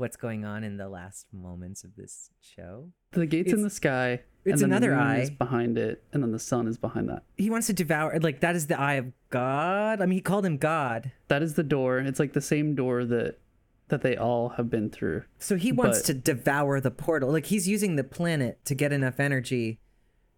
what's 0.00 0.16
going 0.16 0.44
on 0.44 0.64
in 0.64 0.76
the 0.78 0.88
last 0.88 1.26
moments 1.32 1.84
of 1.84 1.94
this 1.96 2.30
show. 2.40 2.88
the 3.12 3.26
gate's 3.26 3.52
in 3.52 3.62
the 3.62 3.70
sky. 3.70 4.20
it's 4.44 4.62
another 4.62 4.90
the 4.90 4.96
moon 4.96 5.16
is 5.20 5.30
eye. 5.30 5.34
behind 5.38 5.78
it, 5.78 6.02
and 6.12 6.22
then 6.22 6.32
the 6.32 6.38
sun 6.38 6.66
is 6.66 6.78
behind 6.78 7.08
that. 7.08 7.22
He 7.36 7.50
wants 7.50 7.66
to 7.68 7.72
devour 7.72 8.18
like 8.20 8.40
that 8.40 8.56
is 8.56 8.66
the 8.66 8.80
eye 8.80 8.94
of 8.94 9.12
God. 9.28 10.00
I 10.00 10.06
mean, 10.06 10.16
he 10.16 10.22
called 10.22 10.44
him 10.46 10.56
God. 10.56 11.12
That 11.28 11.42
is 11.42 11.54
the 11.54 11.62
door. 11.62 11.98
It's 11.98 12.18
like 12.18 12.32
the 12.32 12.40
same 12.40 12.74
door 12.74 13.04
that 13.04 13.38
that 13.88 14.02
they 14.02 14.16
all 14.16 14.50
have 14.50 14.70
been 14.70 14.88
through. 14.88 15.24
So 15.38 15.56
he 15.56 15.72
wants 15.72 15.98
But- 16.00 16.06
to 16.06 16.14
devour 16.14 16.80
the 16.80 16.90
portal. 16.92 17.30
Like 17.30 17.46
he's 17.46 17.68
using 17.68 17.96
the 17.96 18.04
planet 18.04 18.64
to 18.64 18.74
get 18.74 18.92
enough 18.92 19.20
energy 19.20 19.78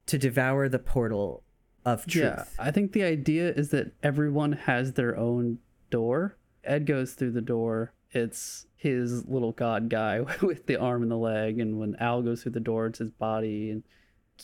to 0.06 0.18
devour 0.18 0.68
the 0.68 0.78
portal 0.78 1.44
of 1.84 2.06
truth. 2.06 2.24
Yeah, 2.24 2.44
I 2.58 2.70
think 2.70 2.92
the 2.92 3.02
idea 3.04 3.52
is 3.52 3.68
that 3.70 3.92
everyone 4.02 4.52
has 4.52 4.94
their 4.94 5.16
own 5.16 5.58
door. 5.90 6.36
Ed 6.64 6.86
goes 6.86 7.12
through 7.14 7.32
the 7.32 7.40
door. 7.40 7.92
It's 8.10 8.66
his 8.82 9.28
little 9.28 9.52
god 9.52 9.88
guy 9.88 10.20
with 10.42 10.66
the 10.66 10.76
arm 10.76 11.02
and 11.02 11.10
the 11.10 11.16
leg, 11.16 11.60
and 11.60 11.78
when 11.78 11.94
Al 11.96 12.22
goes 12.22 12.42
through 12.42 12.52
the 12.52 12.60
door, 12.60 12.86
it's 12.86 12.98
his 12.98 13.12
body. 13.12 13.70
And 13.70 13.84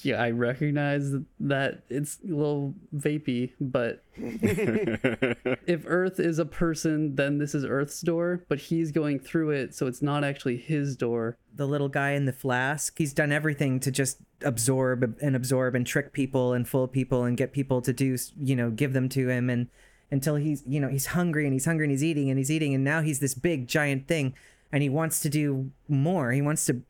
yeah, 0.02 0.22
I 0.22 0.30
recognize 0.30 1.12
that 1.40 1.82
it's 1.88 2.18
a 2.22 2.32
little 2.32 2.74
vapey, 2.94 3.52
but 3.60 4.04
if 4.16 5.82
Earth 5.86 6.20
is 6.20 6.38
a 6.38 6.44
person, 6.44 7.16
then 7.16 7.38
this 7.38 7.52
is 7.52 7.64
Earth's 7.64 8.00
door. 8.00 8.44
But 8.48 8.60
he's 8.60 8.92
going 8.92 9.18
through 9.18 9.50
it, 9.50 9.74
so 9.74 9.88
it's 9.88 10.02
not 10.02 10.22
actually 10.22 10.56
his 10.56 10.96
door. 10.96 11.36
the 11.52 11.66
little 11.66 11.88
guy 11.88 12.10
in 12.10 12.26
the 12.26 12.32
flask. 12.32 12.96
He's 12.96 13.12
done 13.12 13.32
everything 13.32 13.80
to 13.80 13.90
just 13.90 14.18
absorb 14.44 15.16
and 15.20 15.34
absorb 15.34 15.74
and 15.74 15.84
trick 15.84 16.12
people 16.12 16.52
and 16.52 16.68
fool 16.68 16.86
people 16.86 17.24
and 17.24 17.36
get 17.36 17.52
people 17.52 17.82
to 17.82 17.92
do, 17.92 18.16
you 18.38 18.54
know, 18.54 18.70
give 18.70 18.92
them 18.92 19.08
to 19.08 19.28
him 19.28 19.50
and 19.50 19.66
until 20.10 20.36
he's, 20.36 20.62
you 20.66 20.80
know, 20.80 20.88
he's 20.88 21.06
hungry 21.06 21.44
and 21.44 21.52
he's 21.52 21.64
hungry 21.64 21.84
and 21.86 21.90
he's 21.90 22.04
eating 22.04 22.30
and 22.30 22.38
he's 22.38 22.50
eating 22.50 22.74
and 22.74 22.82
now 22.84 23.00
he's 23.02 23.20
this 23.20 23.34
big 23.34 23.66
giant 23.68 24.08
thing 24.08 24.34
and 24.72 24.82
he 24.82 24.88
wants 24.88 25.20
to 25.20 25.28
do 25.28 25.70
more. 25.88 26.32
He 26.32 26.42
wants 26.42 26.64
to 26.66 26.82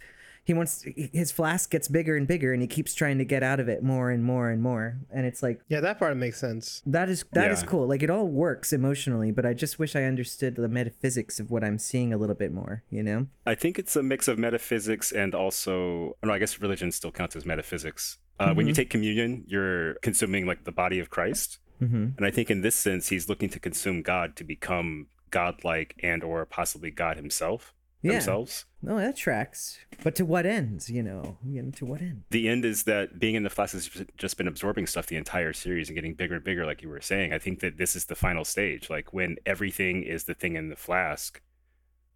he 0.44 0.54
wants 0.54 0.83
his 0.96 1.31
flask 1.31 1.70
gets 1.70 1.88
bigger 1.88 2.16
and 2.16 2.26
bigger 2.26 2.54
and 2.54 2.62
he 2.62 2.66
keeps 2.68 2.94
trying 2.94 3.18
to 3.18 3.24
get 3.26 3.42
out 3.42 3.61
of 3.61 3.68
it 3.68 3.83
more 3.83 4.11
and 4.11 4.24
more 4.24 4.48
and 4.48 4.62
more 4.62 4.96
and 5.11 5.26
it's 5.26 5.42
like 5.42 5.61
yeah, 5.68 5.78
that 5.81 5.98
part 5.98 6.16
makes 6.16 6.40
sense. 6.40 6.81
that 6.87 7.11
is 7.11 7.22
that 7.33 7.50
is 7.50 7.61
Yeah. 7.61 7.66
cool. 7.68 7.87
Like 7.87 8.02
it 8.02 8.09
all 8.09 8.26
works 8.28 8.72
emotionally, 8.72 9.31
but 9.31 9.44
I 9.44 9.52
just 9.52 9.78
wish 9.78 9.94
I 9.94 10.04
understood 10.04 10.54
the 10.57 10.66
metaphysics 10.68 11.38
of 11.38 11.50
what 11.50 11.62
I'm 11.62 11.78
seeing 11.78 12.14
a 12.14 12.16
little 12.16 12.35
bit 12.35 12.50
more, 12.50 12.83
you 12.88 13.02
know? 13.02 13.26
I 13.44 13.54
think 13.57 13.78
it's 13.78 13.94
a 13.94 14.02
mix 14.02 14.26
of 14.26 14.38
metaphysics 14.38 15.12
and 15.12 15.35
also, 15.35 16.16
no, 16.24 16.33
I 16.33 16.38
guess 16.38 16.59
religion 16.62 16.92
still 16.92 17.12
counts 17.12 17.37
as 17.37 17.44
metaphysics. 17.44 18.16
Uh, 18.40 18.54
When 18.54 18.66
you 18.66 18.72
take 18.72 18.88
communion, 18.88 19.44
you're 19.48 19.94
consuming 19.96 20.46
like 20.46 20.64
the 20.64 20.72
body 20.72 20.98
of 20.98 21.11
Christ, 21.11 21.59
Mm-hmm. 21.81 22.09
and 22.17 22.27
I 22.27 22.31
think 22.31 22.51
in 22.51 22.62
this 22.62 22.75
sense, 22.75 23.09
he's 23.09 23.29
looking 23.29 23.49
to 23.51 23.61
consume 23.61 24.03
God 24.03 24.37
to 24.37 24.45
become 24.45 25.07
godlike 25.31 25.95
and 26.03 26.25
or 26.25 26.45
possibly 26.47 26.91
God 26.91 27.17
himself. 27.17 27.75
Yeah. 28.01 28.12
themselves. 28.12 28.64
No, 28.81 28.97
that 28.97 29.17
tracks. 29.17 29.79
But 30.05 30.14
to 30.17 30.25
what 30.25 30.47
ends? 30.47 30.88
You 30.88 31.03
know, 31.03 31.37
you 31.45 31.61
know, 31.62 31.73
to 31.73 31.85
what 31.85 32.01
end? 32.01 32.23
The 32.31 32.49
end 32.49 32.64
is 32.64 32.85
that 32.85 33.19
being 33.19 33.35
in 33.35 33.43
the 33.43 33.51
flask 33.51 33.73
has 33.75 33.91
just 34.17 34.37
been 34.37 34.47
absorbing 34.47 34.87
stuff 34.87 35.07
the 35.07 35.17
entire 35.17 35.53
series 35.53 35.88
and 35.88 35.97
getting 35.97 36.14
bigger 36.14 36.37
and 36.37 36.45
bigger, 36.45 36.64
like 36.64 36.81
you 36.81 36.88
were 36.88 37.01
saying. 37.01 37.33
I 37.33 37.41
think 37.41 37.59
that 37.59 37.77
this 37.77 37.97
is 37.97 38.05
the 38.05 38.14
final 38.14 38.45
stage, 38.45 38.88
like 38.88 39.12
when 39.12 39.37
everything 39.45 40.05
is 40.05 40.25
the 40.25 40.35
thing 40.35 40.55
in 40.55 40.69
the 40.69 40.77
flask. 40.77 41.41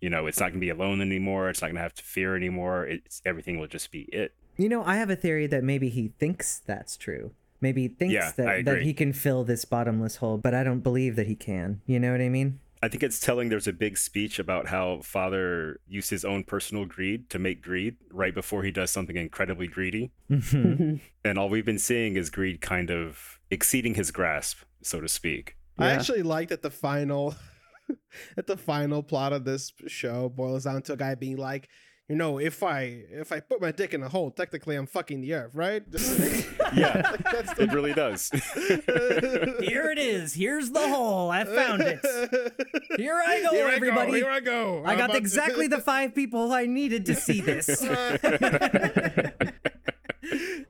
You 0.00 0.08
know, 0.08 0.26
it's 0.26 0.38
not 0.38 0.46
going 0.46 0.60
to 0.60 0.60
be 0.60 0.70
alone 0.70 1.00
anymore. 1.00 1.48
It's 1.48 1.62
not 1.62 1.68
going 1.68 1.76
to 1.76 1.82
have 1.82 1.94
to 1.94 2.02
fear 2.04 2.36
anymore. 2.36 2.86
It's 2.86 3.20
everything 3.24 3.58
will 3.58 3.68
just 3.68 3.90
be 3.90 4.02
it. 4.12 4.34
You 4.56 4.68
know, 4.68 4.84
I 4.84 4.96
have 4.96 5.10
a 5.10 5.16
theory 5.16 5.46
that 5.48 5.64
maybe 5.64 5.88
he 5.88 6.12
thinks 6.18 6.60
that's 6.64 6.96
true. 6.96 7.32
Maybe 7.62 7.88
thinks 7.88 8.12
Yeah, 8.12 8.32
that, 8.36 8.64
that 8.66 8.82
he 8.82 8.92
can 8.92 9.12
fill 9.12 9.44
this 9.44 9.64
bottomless 9.64 10.16
hole, 10.16 10.36
but 10.36 10.52
I 10.52 10.62
don't 10.64 10.80
believe 10.80 11.16
that 11.16 11.26
he 11.26 11.36
can. 11.36 11.80
You 11.86 11.98
know 12.00 12.12
what 12.12 12.20
I 12.20 12.28
mean? 12.28 12.58
I 12.84 12.88
think 12.88 13.04
it's 13.04 13.20
telling 13.20 13.48
there's 13.48 13.68
a 13.68 13.72
big 13.72 13.96
speech 13.96 14.40
about 14.40 14.66
how 14.66 15.02
father 15.04 15.78
used 15.86 16.10
his 16.10 16.24
own 16.24 16.42
personal 16.42 16.84
greed 16.84 17.30
to 17.30 17.38
make 17.38 17.62
greed 17.62 17.96
right 18.10 18.34
before 18.34 18.64
he 18.64 18.72
does 18.72 18.90
something 18.90 19.16
incredibly 19.16 19.68
greedy. 19.68 20.10
Mhm. 20.28 21.00
And 21.24 21.38
all 21.38 21.48
we've 21.48 21.64
been 21.64 21.78
seeing 21.78 22.16
is 22.16 22.28
greed 22.28 22.60
kind 22.60 22.90
of 22.90 23.38
exceeding 23.48 23.94
his 23.94 24.10
grasp, 24.10 24.58
so 24.82 25.00
to 25.00 25.08
speak. 25.08 25.56
I 25.78 25.90
actually 25.90 26.22
like 26.24 26.48
that 26.48 26.62
the 26.62 26.70
final 26.70 27.36
that 28.36 28.48
the 28.48 28.56
final 28.56 29.04
plot 29.04 29.32
of 29.32 29.44
this 29.44 29.72
show 29.86 30.28
boils 30.28 30.64
down 30.64 30.82
to 30.82 30.94
a 30.94 30.96
guy 30.96 31.14
being 31.14 31.36
like, 31.36 31.68
you 32.12 32.18
know, 32.18 32.36
if 32.38 32.62
I 32.62 33.04
if 33.10 33.32
I 33.32 33.40
put 33.40 33.62
my 33.62 33.72
dick 33.72 33.94
in 33.94 34.02
a 34.02 34.08
hole, 34.10 34.30
technically 34.30 34.76
I'm 34.76 34.86
fucking 34.86 35.22
the 35.22 35.32
earth, 35.32 35.54
right? 35.54 35.82
Yeah, 36.74 37.02
Like, 37.10 37.24
that's 37.32 37.58
it 37.58 37.70
really 37.70 37.92
does. 37.92 38.30
Here 39.60 39.90
it 39.90 39.98
is. 39.98 40.32
Here's 40.32 40.70
the 40.70 40.88
hole. 40.88 41.30
I 41.30 41.44
found 41.44 41.82
it. 41.82 42.00
Here 42.96 43.14
I 43.14 43.42
go, 43.42 43.50
Here 43.50 43.66
I 43.66 43.74
everybody. 43.74 44.10
Go, 44.12 44.16
here 44.16 44.30
I 44.30 44.40
go. 44.40 44.82
I 44.84 44.92
I'm 44.92 44.96
got 44.96 45.04
about 45.04 45.12
to- 45.12 45.18
exactly 45.18 45.66
the 45.66 45.80
five 45.80 46.14
people 46.14 46.50
I 46.50 46.64
needed 46.64 47.04
to 47.06 47.14
see 47.14 47.42
this. 47.42 47.66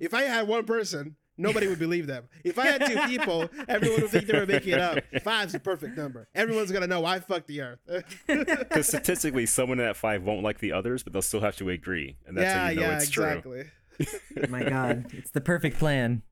If 0.03 0.13
I 0.13 0.23
had 0.23 0.49
one 0.49 0.65
person, 0.65 1.15
nobody 1.39 1.69
would 1.69 1.79
believe 1.79 2.09
them. 2.09 2.25
If 2.45 2.59
I 2.59 2.67
had 2.67 2.85
two 2.85 2.99
people, 3.07 3.49
everyone 3.69 4.03
would 4.03 4.11
think 4.11 4.27
they 4.27 4.39
were 4.39 4.47
making 4.47 4.73
it 4.73 4.81
up. 4.81 4.99
Five's 5.23 5.53
the 5.53 5.61
perfect 5.61 5.97
number. 5.97 6.29
Everyone's 6.35 6.73
gonna 6.73 6.89
know 6.89 7.05
I 7.05 7.21
fucked 7.21 7.47
the 7.47 7.63
earth. 7.63 7.79
Because 8.27 8.89
statistically, 8.89 9.47
someone 9.47 9.79
in 9.79 9.87
that 9.87 9.97
five 9.97 10.25
won't 10.25 10.43
like 10.43 10.59
the 10.59 10.73
others, 10.73 11.05
but 11.05 11.13
they'll 11.13 11.23
still 11.23 11.41
have 11.41 11.57
to 11.57 11.71
agree, 11.71 12.17
and 12.27 12.37
that's 12.37 12.45
yeah, 12.45 12.65
how 12.65 12.69
you 12.71 12.81
know 12.81 12.83
yeah, 12.83 12.97
it's 12.97 13.11
true. 13.11 13.25
exactly. 13.25 13.65
My 14.49 14.65
God, 14.65 15.07
it's 15.13 15.31
the 15.31 15.41
perfect 15.41 15.79
plan. 15.79 16.23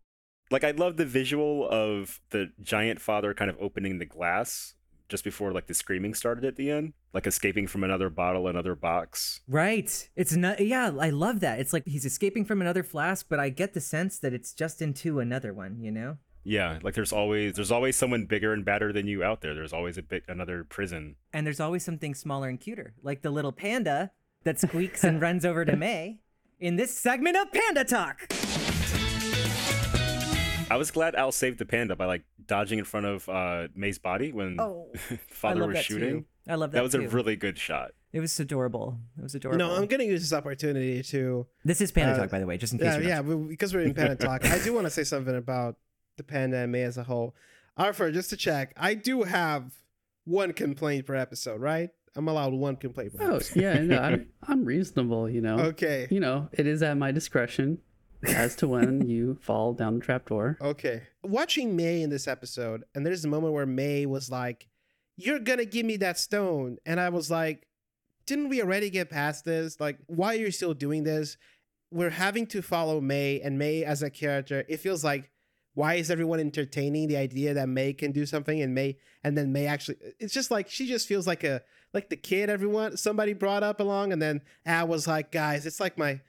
Like 0.50 0.64
I 0.64 0.72
love 0.72 0.96
the 0.96 1.06
visual 1.06 1.68
of 1.68 2.20
the 2.30 2.50
giant 2.60 3.00
father 3.00 3.34
kind 3.34 3.50
of 3.50 3.56
opening 3.60 3.98
the 3.98 4.06
glass 4.06 4.74
just 5.10 5.24
before 5.24 5.52
like 5.52 5.66
the 5.66 5.74
screaming 5.74 6.14
started 6.14 6.44
at 6.44 6.56
the 6.56 6.70
end, 6.70 6.94
like 7.12 7.26
escaping 7.26 7.66
from 7.66 7.84
another 7.84 8.08
bottle, 8.08 8.46
another 8.46 8.74
box. 8.74 9.40
Right. 9.46 10.08
It's 10.16 10.34
not. 10.34 10.60
Yeah, 10.60 10.92
I 10.98 11.10
love 11.10 11.40
that. 11.40 11.58
It's 11.58 11.72
like 11.72 11.86
he's 11.86 12.06
escaping 12.06 12.44
from 12.44 12.60
another 12.60 12.82
flask, 12.82 13.26
but 13.28 13.40
I 13.40 13.50
get 13.50 13.74
the 13.74 13.80
sense 13.80 14.18
that 14.20 14.32
it's 14.32 14.54
just 14.54 14.80
into 14.80 15.20
another 15.20 15.52
one. 15.52 15.80
You 15.80 15.90
know. 15.90 16.16
Yeah, 16.42 16.78
like 16.82 16.94
there's 16.94 17.12
always 17.12 17.54
there's 17.54 17.70
always 17.70 17.96
someone 17.96 18.24
bigger 18.24 18.52
and 18.52 18.64
badder 18.64 18.92
than 18.92 19.06
you 19.06 19.22
out 19.22 19.42
there. 19.42 19.54
There's 19.54 19.72
always 19.72 19.98
a 19.98 20.02
bit 20.02 20.24
another 20.28 20.64
prison. 20.64 21.16
And 21.32 21.46
there's 21.46 21.60
always 21.60 21.84
something 21.84 22.14
smaller 22.14 22.48
and 22.48 22.58
cuter, 22.58 22.94
like 23.02 23.22
the 23.22 23.30
little 23.30 23.52
panda 23.52 24.12
that 24.44 24.58
squeaks 24.58 25.04
and 25.04 25.20
runs 25.22 25.44
over 25.44 25.64
to 25.64 25.76
Mei 25.76 26.20
in 26.58 26.76
this 26.76 26.96
segment 26.96 27.36
of 27.36 27.52
Panda 27.52 27.84
Talk. 27.84 28.32
I 30.70 30.76
was 30.76 30.90
glad 30.90 31.14
Al 31.14 31.32
saved 31.32 31.58
the 31.58 31.66
panda 31.66 31.96
by 31.96 32.06
like 32.06 32.22
dodging 32.46 32.78
in 32.78 32.84
front 32.84 33.06
of 33.06 33.28
uh, 33.28 33.68
Mei's 33.74 33.98
body 33.98 34.32
when 34.32 34.58
Oh, 34.60 34.88
father 35.30 35.66
was 35.66 35.78
shooting. 35.84 36.20
too. 36.20 36.26
I 36.48 36.54
love 36.54 36.70
that. 36.72 36.76
That 36.78 36.82
was 36.84 36.92
too. 36.92 37.02
a 37.04 37.08
really 37.08 37.36
good 37.36 37.58
shot. 37.58 37.92
It 38.12 38.20
was 38.20 38.38
adorable. 38.40 38.98
It 39.18 39.22
was 39.22 39.34
adorable. 39.34 39.58
No, 39.58 39.74
I'm 39.76 39.86
gonna 39.86 40.04
use 40.04 40.20
this 40.22 40.32
opportunity 40.32 41.02
to 41.04 41.46
This 41.64 41.80
is 41.80 41.92
Panda 41.92 42.14
uh, 42.14 42.18
Talk, 42.18 42.30
by 42.30 42.38
the 42.40 42.46
way, 42.46 42.56
just 42.56 42.72
in 42.72 42.78
case. 42.78 42.86
yeah, 42.86 42.98
you're 42.98 43.08
yeah, 43.08 43.22
but 43.22 43.36
because 43.48 43.72
we're 43.74 43.80
in 43.82 43.94
Panda 43.94 44.16
Talk, 44.16 44.44
I 44.44 44.58
do 44.62 44.72
want 44.72 44.86
to 44.86 44.90
say 44.90 45.04
something 45.04 45.36
about 45.36 45.76
the 46.16 46.24
Panda 46.24 46.56
and 46.58 46.72
Mei 46.72 46.82
as 46.82 46.96
a 46.98 47.04
whole. 47.04 47.34
Arthur, 47.76 48.10
just 48.10 48.30
to 48.30 48.36
check, 48.36 48.72
I 48.76 48.94
do 48.94 49.22
have 49.22 49.72
one 50.24 50.52
complaint 50.52 51.06
per 51.06 51.14
episode, 51.14 51.60
right? 51.60 51.90
I'm 52.16 52.26
allowed 52.26 52.52
one 52.52 52.74
complaint 52.76 53.16
per 53.16 53.24
Oh 53.30 53.36
episode. 53.36 53.60
yeah, 53.62 53.74
no, 53.80 53.98
I'm 53.98 54.26
I'm 54.42 54.64
reasonable. 54.64 55.30
You 55.30 55.40
know. 55.40 55.58
Okay. 55.58 56.08
You 56.10 56.18
know, 56.18 56.48
it 56.52 56.66
is 56.66 56.82
at 56.82 56.96
my 56.96 57.12
discretion 57.12 57.78
as 58.24 58.56
to 58.56 58.68
when 58.68 59.06
you 59.08 59.38
fall 59.40 59.72
down 59.72 59.98
the 59.98 60.04
trapdoor. 60.04 60.58
Okay. 60.60 61.02
Watching 61.22 61.76
Mei 61.76 62.02
in 62.02 62.10
this 62.10 62.28
episode, 62.28 62.84
and 62.94 63.04
there's 63.04 63.24
a 63.24 63.28
moment 63.28 63.52
where 63.52 63.66
Mei 63.66 64.06
was 64.06 64.30
like, 64.30 64.68
You're 65.16 65.38
gonna 65.38 65.64
give 65.64 65.86
me 65.86 65.96
that 65.98 66.18
stone. 66.18 66.78
And 66.84 67.00
I 67.00 67.08
was 67.08 67.30
like, 67.30 67.66
Didn't 68.26 68.48
we 68.48 68.62
already 68.62 68.90
get 68.90 69.10
past 69.10 69.44
this? 69.44 69.80
Like, 69.80 69.98
why 70.06 70.34
are 70.34 70.38
you 70.38 70.50
still 70.50 70.74
doing 70.74 71.04
this? 71.04 71.36
We're 71.92 72.10
having 72.10 72.46
to 72.48 72.62
follow 72.62 73.00
Mei, 73.00 73.40
and 73.40 73.58
Mei 73.58 73.84
as 73.84 74.02
a 74.02 74.10
character, 74.10 74.64
it 74.68 74.78
feels 74.78 75.02
like 75.02 75.30
why 75.74 75.94
is 75.94 76.10
everyone 76.10 76.40
entertaining 76.40 77.08
the 77.08 77.16
idea 77.16 77.54
that 77.54 77.68
Mei 77.68 77.92
can 77.92 78.12
do 78.12 78.26
something 78.26 78.60
and 78.60 78.74
Mei 78.74 78.98
and 79.22 79.38
then 79.38 79.52
Mei 79.52 79.66
actually 79.66 79.98
it's 80.18 80.34
just 80.34 80.50
like 80.50 80.68
she 80.68 80.86
just 80.86 81.06
feels 81.06 81.28
like 81.28 81.44
a 81.44 81.62
like 81.94 82.10
the 82.10 82.16
kid 82.16 82.50
everyone 82.50 82.96
somebody 82.96 83.32
brought 83.32 83.62
up 83.62 83.78
along 83.80 84.12
and 84.12 84.20
then 84.20 84.42
I 84.66 84.84
was 84.84 85.06
like, 85.06 85.30
guys, 85.32 85.66
it's 85.66 85.80
like 85.80 85.96
my 85.96 86.20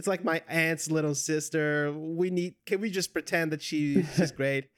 it's 0.00 0.08
like 0.08 0.24
my 0.24 0.40
aunt's 0.48 0.90
little 0.90 1.14
sister. 1.14 1.92
We 1.92 2.30
need 2.30 2.54
can 2.64 2.80
we 2.80 2.90
just 2.90 3.12
pretend 3.12 3.52
that 3.52 3.60
she 3.60 4.02
she's 4.16 4.32
great? 4.40 4.70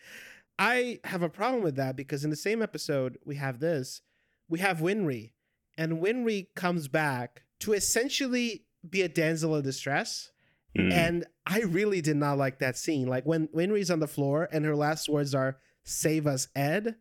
I 0.58 0.98
have 1.04 1.22
a 1.22 1.28
problem 1.28 1.62
with 1.62 1.76
that 1.76 1.94
because 1.94 2.24
in 2.24 2.30
the 2.30 2.34
same 2.34 2.60
episode 2.60 3.18
we 3.24 3.36
have 3.36 3.60
this, 3.60 4.00
we 4.48 4.58
have 4.58 4.78
Winry, 4.78 5.30
and 5.78 6.02
Winry 6.02 6.48
comes 6.56 6.88
back 6.88 7.44
to 7.60 7.72
essentially 7.72 8.64
be 8.90 9.02
a 9.02 9.08
damsel 9.08 9.54
in 9.54 9.62
distress. 9.62 10.32
Mm. 10.76 10.92
And 10.92 11.26
I 11.46 11.60
really 11.60 12.00
did 12.00 12.16
not 12.16 12.36
like 12.36 12.58
that 12.58 12.76
scene. 12.76 13.06
Like 13.06 13.24
when 13.24 13.46
Winry's 13.54 13.92
on 13.92 14.00
the 14.00 14.08
floor 14.08 14.48
and 14.50 14.64
her 14.64 14.74
last 14.74 15.08
words 15.08 15.36
are 15.36 15.58
"Save 15.84 16.26
us, 16.26 16.48
Ed," 16.56 16.96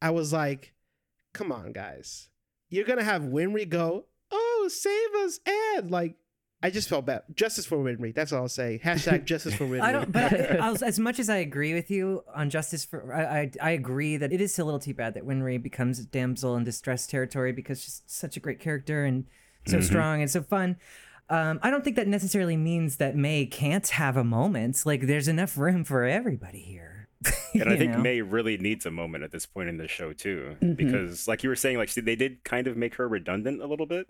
I 0.00 0.10
was 0.10 0.32
like, 0.32 0.74
"Come 1.32 1.50
on, 1.50 1.72
guys, 1.72 2.28
you're 2.70 2.84
gonna 2.84 3.02
have 3.02 3.22
Winry 3.22 3.68
go, 3.68 4.04
oh, 4.30 4.70
save 4.72 5.12
us, 5.24 5.40
Ed!" 5.44 5.90
Like 5.90 6.14
I 6.64 6.70
just 6.70 6.88
felt 6.88 7.04
bad. 7.04 7.24
Justice 7.34 7.66
for 7.66 7.76
Winry. 7.76 8.14
That's 8.14 8.32
all 8.32 8.40
I'll 8.42 8.48
say. 8.48 8.80
Hashtag 8.82 9.24
justice 9.26 9.52
for 9.54 9.66
Winry. 9.66 9.82
I 9.82 9.92
don't, 9.92 10.10
but 10.10 10.32
I, 10.32 10.66
I 10.66 10.70
was, 10.70 10.82
as 10.82 10.98
much 10.98 11.18
as 11.18 11.28
I 11.28 11.36
agree 11.36 11.74
with 11.74 11.90
you 11.90 12.24
on 12.34 12.48
justice 12.48 12.86
for, 12.86 13.14
I, 13.14 13.22
I, 13.22 13.50
I 13.60 13.70
agree 13.72 14.16
that 14.16 14.32
it 14.32 14.40
is 14.40 14.58
a 14.58 14.64
little 14.64 14.80
too 14.80 14.94
bad 14.94 15.12
that 15.12 15.26
Winry 15.26 15.62
becomes 15.62 15.98
a 15.98 16.04
damsel 16.06 16.56
in 16.56 16.64
distress 16.64 17.06
territory 17.06 17.52
because 17.52 17.82
she's 17.82 18.00
such 18.06 18.38
a 18.38 18.40
great 18.40 18.60
character 18.60 19.04
and 19.04 19.26
so 19.66 19.80
strong 19.82 20.22
and 20.22 20.30
so 20.30 20.42
fun. 20.42 20.76
Um, 21.28 21.60
I 21.62 21.70
don't 21.70 21.84
think 21.84 21.96
that 21.96 22.08
necessarily 22.08 22.56
means 22.56 22.96
that 22.96 23.14
Mei 23.14 23.44
can't 23.44 23.86
have 23.88 24.16
a 24.16 24.24
moment. 24.24 24.86
Like, 24.86 25.02
there's 25.02 25.28
enough 25.28 25.58
room 25.58 25.84
for 25.84 26.04
everybody 26.04 26.60
here. 26.60 27.08
and 27.54 27.68
I 27.68 27.76
think 27.76 27.92
know? 27.92 27.98
Mei 27.98 28.20
really 28.22 28.56
needs 28.56 28.86
a 28.86 28.90
moment 28.90 29.22
at 29.22 29.32
this 29.32 29.44
point 29.44 29.68
in 29.68 29.76
the 29.76 29.88
show 29.88 30.12
too, 30.14 30.56
Mhm. 30.62 30.76
because 30.76 31.28
like 31.28 31.42
you 31.42 31.48
were 31.48 31.56
saying, 31.56 31.76
like 31.76 31.88
she, 31.90 32.00
they 32.00 32.16
did 32.16 32.42
kind 32.44 32.66
of 32.66 32.76
make 32.76 32.94
her 32.96 33.06
redundant 33.08 33.60
a 33.62 33.66
little 33.66 33.86
bit, 33.86 34.08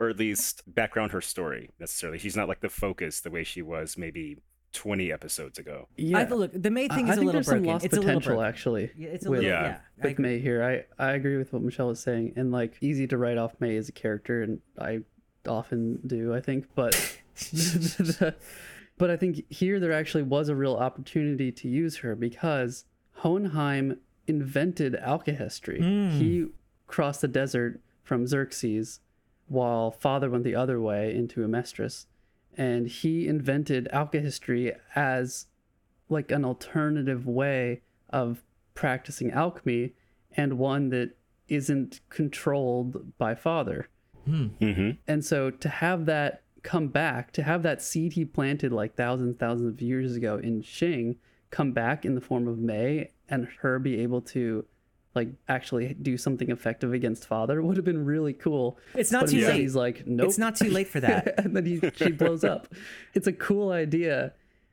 or 0.00 0.08
at 0.08 0.18
least 0.18 0.62
background 0.66 1.12
her 1.12 1.20
story 1.20 1.70
necessarily. 1.78 2.18
She's 2.18 2.36
not 2.36 2.48
like 2.48 2.60
the 2.60 2.70
focus 2.70 3.20
the 3.20 3.30
way 3.30 3.44
she 3.44 3.60
was 3.62 3.98
maybe 3.98 4.38
20 4.72 5.12
episodes 5.12 5.58
ago. 5.58 5.88
Yeah. 5.96 6.18
I, 6.18 6.24
look, 6.24 6.52
the 6.54 6.70
Mei 6.70 6.88
thing 6.88 7.06
I 7.06 7.10
is 7.10 7.16
a 7.16 7.20
think 7.20 7.26
little 7.26 7.32
there's 7.32 7.46
broken. 7.46 7.64
some 7.64 7.72
lost 7.72 7.84
it's 7.84 7.92
a 7.92 7.96
little 8.00 8.08
potential 8.08 8.34
broken. 8.36 8.48
actually. 8.48 8.90
Yeah, 8.96 9.08
it's 9.10 9.26
a 9.26 9.30
with, 9.30 9.40
little, 9.40 9.52
Yeah. 9.54 9.62
yeah. 9.98 10.04
I 10.04 10.06
with. 10.08 10.18
Mei 10.18 10.38
here. 10.38 10.86
I, 10.98 11.04
I 11.04 11.12
agree 11.12 11.36
with 11.36 11.52
what 11.52 11.62
Michelle 11.62 11.88
was 11.88 12.00
saying, 12.00 12.32
and 12.36 12.50
like 12.50 12.76
easy 12.80 13.06
to 13.08 13.18
write 13.18 13.36
off 13.36 13.52
Mei 13.60 13.76
as 13.76 13.88
a 13.88 13.92
character, 13.92 14.42
and 14.42 14.60
I 14.78 15.00
often 15.46 16.00
do, 16.06 16.34
I 16.34 16.40
think, 16.40 16.66
but 16.74 16.94
but 18.98 19.10
I 19.10 19.16
think 19.16 19.44
here 19.52 19.80
there 19.80 19.92
actually 19.92 20.22
was 20.22 20.48
a 20.48 20.54
real 20.54 20.76
opportunity 20.76 21.52
to 21.52 21.68
use 21.68 21.96
her 21.98 22.14
because 22.14 22.84
Hohenheim 23.16 23.98
invented 24.26 24.94
alkahestry. 24.94 25.78
Hmm. 25.78 26.18
He 26.18 26.46
crossed 26.86 27.20
the 27.22 27.28
desert 27.28 27.80
from 28.02 28.26
Xerxes 28.26 29.00
while 29.50 29.90
father 29.90 30.30
went 30.30 30.44
the 30.44 30.54
other 30.54 30.80
way 30.80 31.12
into 31.12 31.40
Amestris, 31.40 32.06
and 32.56 32.86
he 32.86 33.26
invented 33.26 33.88
alkahestry 33.92 34.76
as 34.94 35.46
like 36.08 36.30
an 36.30 36.44
alternative 36.44 37.26
way 37.26 37.82
of 38.10 38.44
practicing 38.74 39.32
alchemy 39.32 39.92
and 40.36 40.56
one 40.56 40.90
that 40.90 41.16
isn't 41.48 42.00
controlled 42.10 43.18
by 43.18 43.34
father. 43.34 43.88
Mm-hmm. 44.28 44.90
And 45.08 45.24
so 45.24 45.50
to 45.50 45.68
have 45.68 46.06
that 46.06 46.42
come 46.62 46.86
back, 46.88 47.32
to 47.32 47.42
have 47.42 47.64
that 47.64 47.82
seed 47.82 48.12
he 48.12 48.24
planted 48.24 48.70
like 48.70 48.94
thousands, 48.94 49.36
thousands 49.36 49.74
of 49.74 49.82
years 49.82 50.14
ago 50.14 50.36
in 50.38 50.62
Xing 50.62 51.16
come 51.50 51.72
back 51.72 52.04
in 52.04 52.14
the 52.14 52.20
form 52.20 52.46
of 52.46 52.58
Mei 52.58 53.10
and 53.28 53.48
her 53.62 53.80
be 53.80 54.00
able 54.00 54.20
to 54.20 54.64
like 55.14 55.28
actually 55.48 55.94
do 55.94 56.16
something 56.16 56.50
effective 56.50 56.92
against 56.92 57.26
father 57.26 57.60
would 57.62 57.76
have 57.76 57.84
been 57.84 58.04
really 58.04 58.32
cool. 58.32 58.78
It's 58.94 59.10
not 59.10 59.22
But 59.22 59.30
too 59.30 59.46
late. 59.46 59.60
He's 59.60 59.74
like, 59.74 60.06
nope. 60.06 60.28
It's 60.28 60.38
not 60.38 60.56
too 60.56 60.70
late 60.70 60.88
for 60.88 61.00
that. 61.00 61.34
and 61.44 61.56
then 61.56 61.66
he, 61.66 61.80
she 61.96 62.12
blows 62.12 62.44
up. 62.44 62.68
It's 63.14 63.26
a 63.26 63.32
cool 63.32 63.72
idea. 63.72 64.32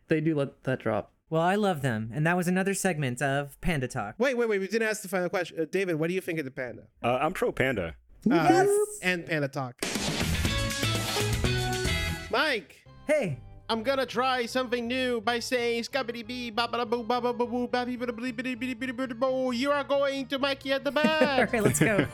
They 0.09 0.21
do 0.21 0.35
let 0.35 0.63
that 0.63 0.79
drop. 0.79 1.11
Well, 1.29 1.41
I 1.41 1.55
love 1.55 1.81
them. 1.81 2.11
And 2.13 2.25
that 2.25 2.37
was 2.37 2.47
another 2.47 2.73
segment 2.73 3.21
of 3.21 3.59
Panda 3.59 3.87
Talk. 3.87 4.15
Wait, 4.17 4.37
wait, 4.37 4.47
wait. 4.47 4.59
We 4.59 4.67
didn't 4.67 4.87
ask 4.87 5.01
the 5.01 5.09
final 5.09 5.27
question. 5.27 5.59
Uh, 5.59 5.65
David, 5.69 5.95
what 5.95 6.07
do 6.07 6.13
you 6.13 6.21
think 6.21 6.39
of 6.39 6.45
the 6.45 6.51
panda? 6.51 6.83
Uh, 7.03 7.17
I'm 7.21 7.33
pro 7.33 7.51
panda. 7.51 7.95
Uh, 8.29 8.33
Yes! 8.33 8.69
And 9.01 9.25
Panda 9.25 9.47
Talk. 9.47 9.75
Mike, 12.29 12.83
Hey, 13.07 13.39
I'm 13.69 13.83
gonna 13.83 14.05
try 14.05 14.45
something 14.45 14.87
new 14.87 15.19
by 15.19 15.39
saying 15.39 15.83
scabbity 15.83 16.25
bee 16.25 16.51
babada 16.51 16.89
boo 16.89 17.03
baba 17.03 17.33
boo 17.33 17.45
boo 17.47 17.67
babby 17.67 17.97
bada 17.97 18.15
blee 18.15 18.31
bitty 18.31 18.55
bitty 18.55 18.73
bitty 18.73 18.93
bitty 18.93 19.13
boo. 19.13 19.51
You 19.51 19.71
are 19.71 19.83
going 19.83 20.25
to 20.27 20.39
Mikey 20.39 20.71
at 20.71 20.85
the 20.85 20.89
all 20.95 21.03
bat. 21.03 21.51
right, 21.51 21.63
let's 21.63 21.79
go. 21.79 22.07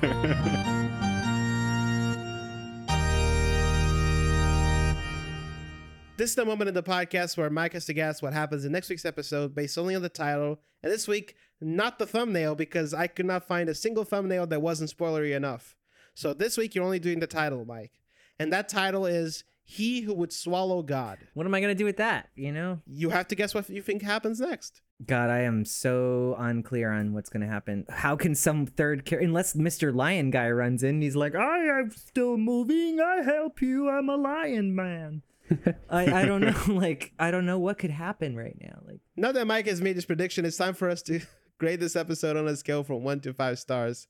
This 6.16 6.30
is 6.30 6.36
the 6.36 6.46
moment 6.46 6.68
in 6.68 6.76
the 6.76 6.84
podcast 6.84 7.38
where 7.38 7.50
Mike 7.50 7.74
has 7.74 7.86
to 7.86 7.94
guess 7.94 8.22
what 8.22 8.34
happens 8.34 8.66
in 8.66 8.72
next 8.72 8.88
week's 8.90 9.04
episode 9.04 9.56
based 9.56 9.78
only 9.80 9.96
on 9.96 10.04
the 10.04 10.10
title. 10.10 10.60
And 10.84 10.92
this 10.92 11.08
week, 11.08 11.36
not 11.60 11.98
the 11.98 12.06
thumbnail 12.06 12.54
because 12.54 12.94
I 12.94 13.08
could 13.08 13.26
not 13.26 13.48
find 13.48 13.68
a 13.68 13.74
single 13.76 14.06
thumbnail 14.06 14.46
that 14.48 14.62
wasn't 14.62 14.96
spoilery 14.96 15.36
enough. 15.36 15.76
So 16.14 16.34
this 16.34 16.56
week, 16.56 16.76
you're 16.76 16.86
only 16.86 17.00
doing 17.00 17.20
the 17.20 17.26
title, 17.28 17.66
Mike. 17.66 18.00
And 18.40 18.54
that 18.54 18.70
title 18.70 19.08
is 19.08 19.44
He 19.64 20.02
Who 20.02 20.14
Would 20.14 20.34
Swallow 20.34 20.82
God. 20.84 21.20
what 21.34 21.46
am 21.46 21.54
I 21.54 21.62
gonna 21.62 21.76
do 21.76 21.86
with 21.86 21.98
that? 21.98 22.30
You 22.36 22.52
know? 22.52 22.82
You 22.86 23.10
have 23.10 23.28
to 23.30 23.36
guess 23.36 23.54
what 23.54 23.70
you 23.70 23.82
think 23.82 24.02
happens 24.02 24.40
next. 24.40 24.82
God, 25.06 25.30
I 25.30 25.40
am 25.42 25.66
so 25.66 26.36
unclear 26.38 26.92
on 26.92 27.14
what's 27.14 27.30
gonna 27.30 27.48
happen. 27.48 27.86
How 27.90 28.16
can 28.16 28.36
some 28.36 28.66
third 28.66 29.06
character, 29.06 29.26
unless 29.26 29.54
Mr. 29.54 29.94
Lion 29.94 30.32
guy 30.32 30.50
runs 30.52 30.84
in, 30.84 31.02
he's 31.02 31.16
like, 31.16 31.36
I 31.36 31.60
am 31.80 31.92
still 31.92 32.38
moving. 32.38 33.00
I 33.00 33.22
help 33.24 33.62
you. 33.62 33.90
I'm 33.90 34.10
a 34.10 34.16
lion 34.18 34.76
man. 34.76 35.22
I, 35.90 36.22
I 36.22 36.26
don't 36.26 36.42
know. 36.42 36.54
Like, 36.68 37.14
I 37.20 37.32
don't 37.32 37.46
know 37.46 37.60
what 37.60 37.78
could 37.78 37.92
happen 37.92 38.36
right 38.36 38.58
now. 38.62 38.80
Like, 38.88 39.00
Now 39.16 39.32
that 39.32 39.48
Mike 39.48 39.68
has 39.68 39.82
made 39.82 39.96
this 39.98 40.06
prediction, 40.06 40.46
it's 40.46 40.58
time 40.58 40.74
for 40.74 40.90
us 40.90 41.02
to 41.04 41.22
grade 41.58 41.80
this 41.80 41.96
episode 41.96 42.38
on 42.38 42.48
a 42.48 42.56
scale 42.56 42.84
from 42.84 43.04
one 43.04 43.20
to 43.22 43.34
five 43.34 43.60
stars. 43.60 44.08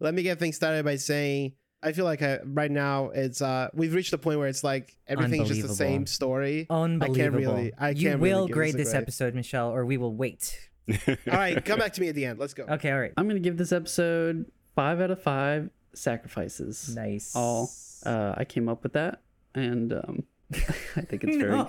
Let 0.00 0.14
me 0.14 0.22
get 0.22 0.38
things 0.38 0.56
started 0.56 0.84
by 0.84 0.96
saying 0.96 1.52
I 1.84 1.92
feel 1.92 2.06
like 2.06 2.22
I, 2.22 2.38
right 2.44 2.70
now 2.70 3.10
it's 3.10 3.42
uh 3.42 3.68
we've 3.74 3.94
reached 3.94 4.10
the 4.10 4.18
point 4.18 4.38
where 4.38 4.48
it's 4.48 4.64
like 4.64 4.96
everything's 5.06 5.48
just 5.48 5.62
the 5.62 5.68
same 5.68 6.06
story. 6.06 6.66
unbelievable. 6.70 7.14
I 7.14 7.18
can't 7.18 7.34
really. 7.34 7.72
I 7.78 7.90
you 7.90 8.08
can't 8.08 8.20
will 8.20 8.40
really 8.40 8.52
grade 8.52 8.74
this 8.74 8.90
grade. 8.92 9.02
episode, 9.02 9.34
Michelle, 9.34 9.70
or 9.70 9.84
we 9.84 9.96
will 9.98 10.14
wait. 10.14 10.58
All 11.08 11.14
right, 11.28 11.64
come 11.64 11.78
back 11.78 11.92
to 11.94 12.00
me 12.00 12.08
at 12.08 12.14
the 12.14 12.24
end. 12.26 12.38
Let's 12.38 12.54
go. 12.54 12.64
Okay, 12.64 12.90
all 12.90 13.00
right. 13.00 13.12
I'm 13.16 13.26
gonna 13.26 13.40
give 13.40 13.56
this 13.56 13.72
episode 13.72 14.44
five 14.74 15.00
out 15.00 15.10
of 15.10 15.22
five 15.22 15.70
sacrifices. 15.94 16.94
Nice. 16.94 17.34
All 17.34 17.70
uh, 18.04 18.34
I 18.36 18.44
came 18.44 18.68
up 18.68 18.82
with 18.82 18.92
that, 18.92 19.20
and 19.54 19.92
um, 19.92 20.24
I 20.96 21.02
think 21.02 21.24
it's 21.24 21.36
very. 21.36 21.54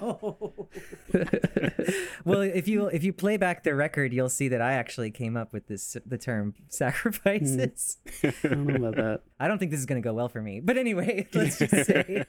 Well, 2.25 2.41
if 2.41 2.67
you 2.67 2.87
if 2.87 3.03
you 3.03 3.13
play 3.13 3.37
back 3.37 3.63
the 3.63 3.75
record, 3.75 4.13
you'll 4.13 4.29
see 4.29 4.47
that 4.47 4.61
I 4.61 4.73
actually 4.73 5.11
came 5.11 5.37
up 5.37 5.53
with 5.53 5.67
this 5.67 5.95
the 6.05 6.17
term 6.17 6.55
sacrifices. 6.69 7.97
I 8.23 8.33
don't 8.43 8.65
know 8.65 8.87
about 8.87 8.95
that. 8.95 9.21
I 9.39 9.47
don't 9.47 9.59
think 9.59 9.71
this 9.71 9.79
is 9.79 9.85
going 9.85 10.01
to 10.01 10.07
go 10.07 10.13
well 10.13 10.29
for 10.29 10.41
me. 10.41 10.59
But 10.59 10.77
anyway, 10.77 11.27
let's 11.33 11.59
just 11.59 11.85
say 11.85 12.25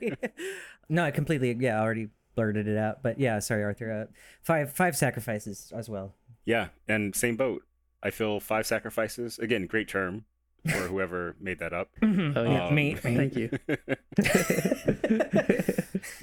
no. 0.88 1.04
I 1.04 1.10
completely 1.10 1.56
yeah. 1.58 1.78
I 1.78 1.82
already 1.82 2.08
blurted 2.34 2.68
it 2.68 2.76
out. 2.76 3.02
But 3.02 3.18
yeah, 3.18 3.38
sorry, 3.38 3.64
Arthur. 3.64 3.92
Uh, 3.92 4.12
five 4.42 4.72
five 4.72 4.96
sacrifices 4.96 5.72
as 5.74 5.88
well. 5.88 6.14
yeah, 6.44 6.68
and 6.88 7.14
same 7.14 7.36
boat. 7.36 7.62
I 8.02 8.10
feel 8.10 8.40
five 8.40 8.66
sacrifices. 8.66 9.38
Again, 9.38 9.66
great 9.66 9.88
term 9.88 10.24
for 10.64 10.88
whoever 10.88 11.36
made 11.40 11.60
that 11.60 11.72
up. 11.72 11.88
Oh, 12.02 12.06
yeah. 12.06 12.66
Um, 12.66 12.74
Me. 12.74 12.94
Thank 12.94 13.36
you. 13.36 13.50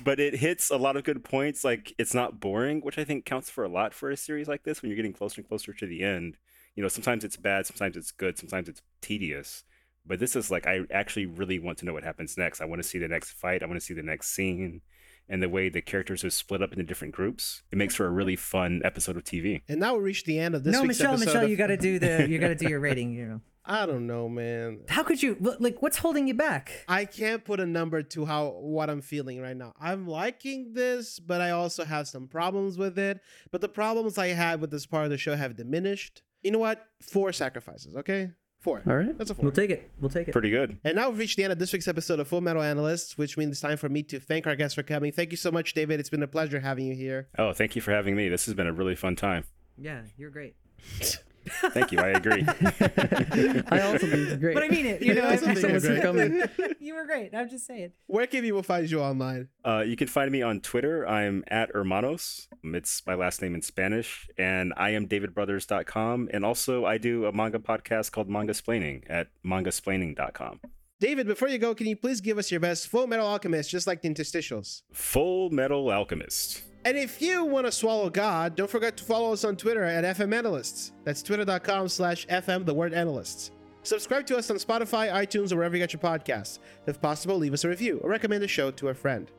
but 0.03 0.19
it 0.19 0.35
hits 0.35 0.69
a 0.69 0.77
lot 0.77 0.97
of 0.97 1.03
good 1.03 1.23
points. 1.23 1.63
Like 1.63 1.93
it's 1.97 2.13
not 2.13 2.39
boring, 2.39 2.81
which 2.81 2.97
I 2.97 3.03
think 3.03 3.25
counts 3.25 3.49
for 3.49 3.63
a 3.63 3.69
lot 3.69 3.93
for 3.93 4.09
a 4.09 4.17
series 4.17 4.47
like 4.47 4.63
this. 4.63 4.81
When 4.81 4.89
you're 4.89 4.97
getting 4.97 5.13
closer 5.13 5.41
and 5.41 5.47
closer 5.47 5.73
to 5.73 5.85
the 5.85 6.03
end, 6.03 6.37
you 6.75 6.83
know, 6.83 6.89
sometimes 6.89 7.23
it's 7.23 7.37
bad, 7.37 7.65
sometimes 7.65 7.95
it's 7.95 8.11
good, 8.11 8.37
sometimes 8.37 8.67
it's 8.67 8.81
tedious. 9.01 9.63
But 10.05 10.19
this 10.19 10.35
is 10.35 10.51
like 10.51 10.67
I 10.67 10.81
actually 10.91 11.25
really 11.25 11.59
want 11.59 11.77
to 11.79 11.85
know 11.85 11.93
what 11.93 12.03
happens 12.03 12.37
next. 12.37 12.61
I 12.61 12.65
want 12.65 12.81
to 12.81 12.87
see 12.87 12.99
the 12.99 13.07
next 13.07 13.31
fight. 13.31 13.63
I 13.63 13.67
want 13.67 13.79
to 13.79 13.85
see 13.85 13.93
the 13.93 14.03
next 14.03 14.29
scene. 14.29 14.81
And 15.29 15.41
the 15.41 15.47
way 15.47 15.69
the 15.69 15.81
characters 15.81 16.25
are 16.25 16.29
split 16.29 16.61
up 16.61 16.73
into 16.73 16.83
different 16.83 17.15
groups, 17.15 17.63
it 17.71 17.77
makes 17.77 17.95
for 17.95 18.05
a 18.05 18.09
really 18.09 18.35
fun 18.35 18.81
episode 18.83 19.15
of 19.15 19.23
TV. 19.23 19.61
And 19.69 19.79
now 19.79 19.95
we 19.95 20.03
reach 20.03 20.25
the 20.25 20.37
end 20.37 20.53
of 20.53 20.65
this 20.65 20.73
no, 20.73 20.81
week's 20.81 20.99
Michelle, 20.99 21.13
episode. 21.13 21.25
Michelle, 21.27 21.43
of- 21.45 21.49
you 21.49 21.55
got 21.55 21.67
to 21.67 21.77
do 21.77 21.97
the 21.97 22.27
you 22.29 22.39
got 22.39 22.49
to 22.49 22.55
do 22.55 22.67
your 22.67 22.79
rating. 22.81 23.13
You 23.13 23.25
know, 23.25 23.41
I 23.65 23.85
don't 23.85 24.07
know, 24.07 24.27
man. 24.27 24.81
how 24.89 25.03
could 25.03 25.23
you 25.23 25.37
like 25.59 25.81
what's 25.81 25.97
holding 25.97 26.27
you 26.27 26.33
back? 26.33 26.83
I 26.87 27.05
can't 27.05 27.45
put 27.45 27.59
a 27.59 27.65
number 27.65 28.03
to 28.03 28.25
how 28.25 28.49
what 28.59 28.89
I'm 28.89 29.01
feeling 29.01 29.41
right 29.41 29.55
now. 29.55 29.73
I'm 29.79 30.05
liking 30.07 30.73
this, 30.73 31.19
but 31.19 31.39
I 31.39 31.51
also 31.51 31.85
have 31.85 32.07
some 32.07 32.27
problems 32.27 32.77
with 32.77 32.99
it. 32.99 33.21
But 33.51 33.61
the 33.61 33.69
problems 33.69 34.17
I 34.17 34.27
had 34.27 34.59
with 34.59 34.71
this 34.71 34.85
part 34.85 35.05
of 35.05 35.11
the 35.11 35.17
show 35.17 35.35
have 35.35 35.55
diminished. 35.55 36.23
You 36.41 36.51
know 36.51 36.59
what? 36.59 36.85
Four 37.01 37.31
sacrifices, 37.31 37.95
okay? 37.95 38.31
Four. 38.59 38.81
All 38.87 38.95
right. 38.95 39.17
That's 39.17 39.29
a 39.29 39.35
4 39.35 39.43
We'll 39.43 39.51
take 39.51 39.69
it. 39.71 39.91
We'll 39.99 40.09
take 40.09 40.29
it. 40.29 40.31
Pretty 40.31 40.49
good. 40.49 40.77
And 40.85 40.95
now 40.95 41.09
we've 41.09 41.19
reached 41.19 41.35
the 41.35 41.43
end 41.43 41.51
of 41.51 41.59
this 41.59 41.73
week's 41.73 41.87
episode 41.87 42.19
of 42.21 42.29
Full 42.29 42.39
Metal 42.39 42.61
Analysts, 42.61 43.17
which 43.17 43.37
means 43.37 43.51
it's 43.51 43.59
time 43.61 43.75
for 43.75 43.89
me 43.89 44.03
to 44.03 44.21
thank 44.21 44.47
our 44.47 44.55
guests 44.55 44.75
for 44.75 44.83
coming. 44.83 45.11
Thank 45.11 45.31
you 45.31 45.37
so 45.37 45.51
much, 45.51 45.73
David. 45.73 45.99
It's 45.99 46.09
been 46.09 46.23
a 46.23 46.27
pleasure 46.27 46.61
having 46.61 46.85
you 46.85 46.95
here. 46.95 47.27
Oh, 47.37 47.51
thank 47.51 47.75
you 47.75 47.81
for 47.81 47.91
having 47.91 48.15
me. 48.15 48.29
This 48.29 48.45
has 48.45 48.53
been 48.53 48.67
a 48.67 48.71
really 48.73 48.95
fun 48.95 49.17
time. 49.17 49.43
Yeah, 49.77 50.03
you're 50.17 50.29
great. 50.29 50.55
Thank 51.45 51.91
you. 51.91 51.99
I 51.99 52.09
agree. 52.09 52.43
I 52.47 53.81
also 53.81 54.07
think 54.07 54.27
it's 54.27 54.37
great. 54.37 54.53
But 54.53 54.63
I 54.63 54.69
mean 54.69 54.85
it. 54.85 55.01
You 55.01 55.13
know, 55.15 55.21
I 55.21 55.31
also 55.31 55.45
think 55.45 55.59
Someone's 55.59 55.83
you're 55.83 56.01
coming. 56.01 56.43
you 56.79 56.95
were 56.95 57.05
great. 57.05 57.33
I'm 57.33 57.49
just 57.49 57.65
saying. 57.65 57.91
Where 58.07 58.27
can 58.27 58.41
people 58.41 58.63
find 58.63 58.89
you 58.89 59.01
online? 59.01 59.49
Uh, 59.63 59.83
you 59.85 59.95
can 59.95 60.07
find 60.07 60.31
me 60.31 60.41
on 60.41 60.61
Twitter. 60.61 61.07
I'm 61.07 61.43
at 61.47 61.69
Hermanos. 61.73 62.47
It's 62.63 63.05
my 63.05 63.15
last 63.15 63.41
name 63.41 63.55
in 63.55 63.61
Spanish. 63.61 64.29
And 64.37 64.73
I 64.77 64.91
am 64.91 65.07
davidbrothers.com. 65.07 66.29
And 66.33 66.45
also, 66.45 66.85
I 66.85 66.97
do 66.97 67.25
a 67.25 67.31
manga 67.31 67.59
podcast 67.59 68.11
called 68.11 68.29
Manga 68.29 68.53
Splaining 68.53 69.03
at 69.09 69.27
mangasplaining.com. 69.45 70.59
David, 70.99 71.27
before 71.27 71.49
you 71.49 71.57
go, 71.57 71.75
can 71.75 71.87
you 71.87 71.97
please 71.97 72.21
give 72.21 72.37
us 72.37 72.49
your 72.49 72.61
best 72.61 72.87
Full 72.87 73.07
Metal 73.07 73.27
Alchemist, 73.27 73.69
just 73.69 73.87
like 73.87 74.01
the 74.01 74.09
interstitials? 74.09 74.83
Full 74.93 75.49
Metal 75.49 75.91
Alchemist. 75.91 76.63
And 76.85 76.97
if 76.97 77.21
you 77.21 77.45
want 77.45 77.65
to 77.65 77.71
swallow 77.71 78.09
God, 78.09 78.55
don't 78.55 78.69
forget 78.69 78.97
to 78.97 79.03
follow 79.05 79.31
us 79.31 79.45
on 79.45 79.55
Twitter 79.55 79.83
at 79.83 80.17
FM 80.17 80.33
Analysts. 80.35 80.91
That's 81.05 81.23
twitter.com 81.23 81.87
slash 81.87 82.27
FM, 82.27 82.65
the 82.65 82.73
word 82.73 82.93
analysts. 82.93 83.51
Subscribe 83.83 84.25
to 84.27 84.37
us 84.37 84.49
on 84.49 84.57
Spotify, 84.57 85.11
iTunes, 85.11 85.51
or 85.51 85.57
wherever 85.57 85.75
you 85.75 85.83
get 85.83 85.93
your 85.93 86.01
podcasts. 86.01 86.59
If 86.85 87.01
possible, 87.01 87.37
leave 87.37 87.53
us 87.53 87.63
a 87.63 87.69
review 87.69 87.99
or 88.03 88.09
recommend 88.09 88.43
the 88.43 88.47
show 88.47 88.71
to 88.71 88.89
a 88.89 88.93
friend. 88.93 89.31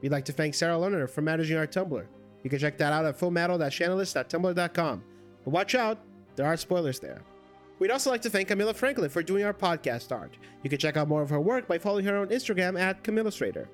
We'd 0.00 0.12
like 0.12 0.24
to 0.26 0.32
thank 0.32 0.54
Sarah 0.54 0.76
Lerner 0.76 1.08
for 1.08 1.22
managing 1.22 1.56
our 1.56 1.66
Tumblr. 1.66 2.04
You 2.42 2.50
can 2.50 2.58
check 2.58 2.78
that 2.78 2.92
out 2.92 3.04
at 3.04 3.18
fullmetal-analyst.tumblr.com. 3.18 5.04
But 5.44 5.50
watch 5.50 5.74
out, 5.74 5.98
there 6.36 6.46
are 6.46 6.56
spoilers 6.56 6.98
there. 6.98 7.22
We'd 7.78 7.90
also 7.90 8.10
like 8.10 8.22
to 8.22 8.30
thank 8.30 8.48
Camilla 8.48 8.74
Franklin 8.74 9.10
for 9.10 9.22
doing 9.22 9.44
our 9.44 9.54
podcast 9.54 10.12
art. 10.12 10.36
You 10.62 10.70
can 10.70 10.78
check 10.78 10.96
out 10.96 11.08
more 11.08 11.22
of 11.22 11.30
her 11.30 11.40
work 11.40 11.66
by 11.66 11.78
following 11.78 12.04
her 12.04 12.16
on 12.16 12.28
Instagram 12.28 12.78
at 12.78 13.02
Camillastrator. 13.02 13.66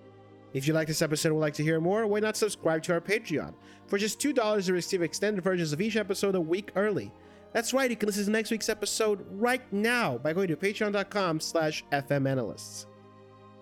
If 0.52 0.66
you 0.66 0.72
like 0.74 0.88
this 0.88 1.02
episode 1.02 1.28
and 1.28 1.36
would 1.36 1.42
like 1.42 1.54
to 1.54 1.62
hear 1.62 1.80
more, 1.80 2.06
why 2.06 2.20
not 2.20 2.36
subscribe 2.36 2.82
to 2.84 2.94
our 2.94 3.00
Patreon? 3.00 3.54
For 3.86 3.98
just 3.98 4.20
$2, 4.20 4.68
you 4.68 4.74
receive 4.74 5.02
extended 5.02 5.42
versions 5.44 5.72
of 5.72 5.80
each 5.80 5.96
episode 5.96 6.34
a 6.34 6.40
week 6.40 6.70
early. 6.76 7.12
That's 7.52 7.72
right, 7.72 7.90
you 7.90 7.96
can 7.96 8.06
listen 8.06 8.24
to 8.24 8.30
next 8.30 8.50
week's 8.50 8.68
episode 8.68 9.24
right 9.30 9.62
now 9.72 10.18
by 10.18 10.32
going 10.32 10.48
to 10.48 10.56
patreon.com 10.56 11.40
slash 11.40 11.84
fmanalysts. 11.92 12.86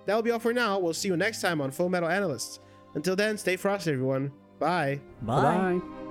That'll 0.06 0.22
be 0.22 0.30
all 0.30 0.38
for 0.38 0.52
now. 0.52 0.78
We'll 0.78 0.94
see 0.94 1.08
you 1.08 1.16
next 1.16 1.40
time 1.40 1.60
on 1.60 1.70
Full 1.70 1.88
Metal 1.88 2.08
Analysts. 2.08 2.60
Until 2.94 3.16
then, 3.16 3.36
stay 3.36 3.56
frosty, 3.56 3.92
everyone. 3.92 4.32
Bye. 4.58 5.00
Bye. 5.22 5.78
Bye. 5.78 6.05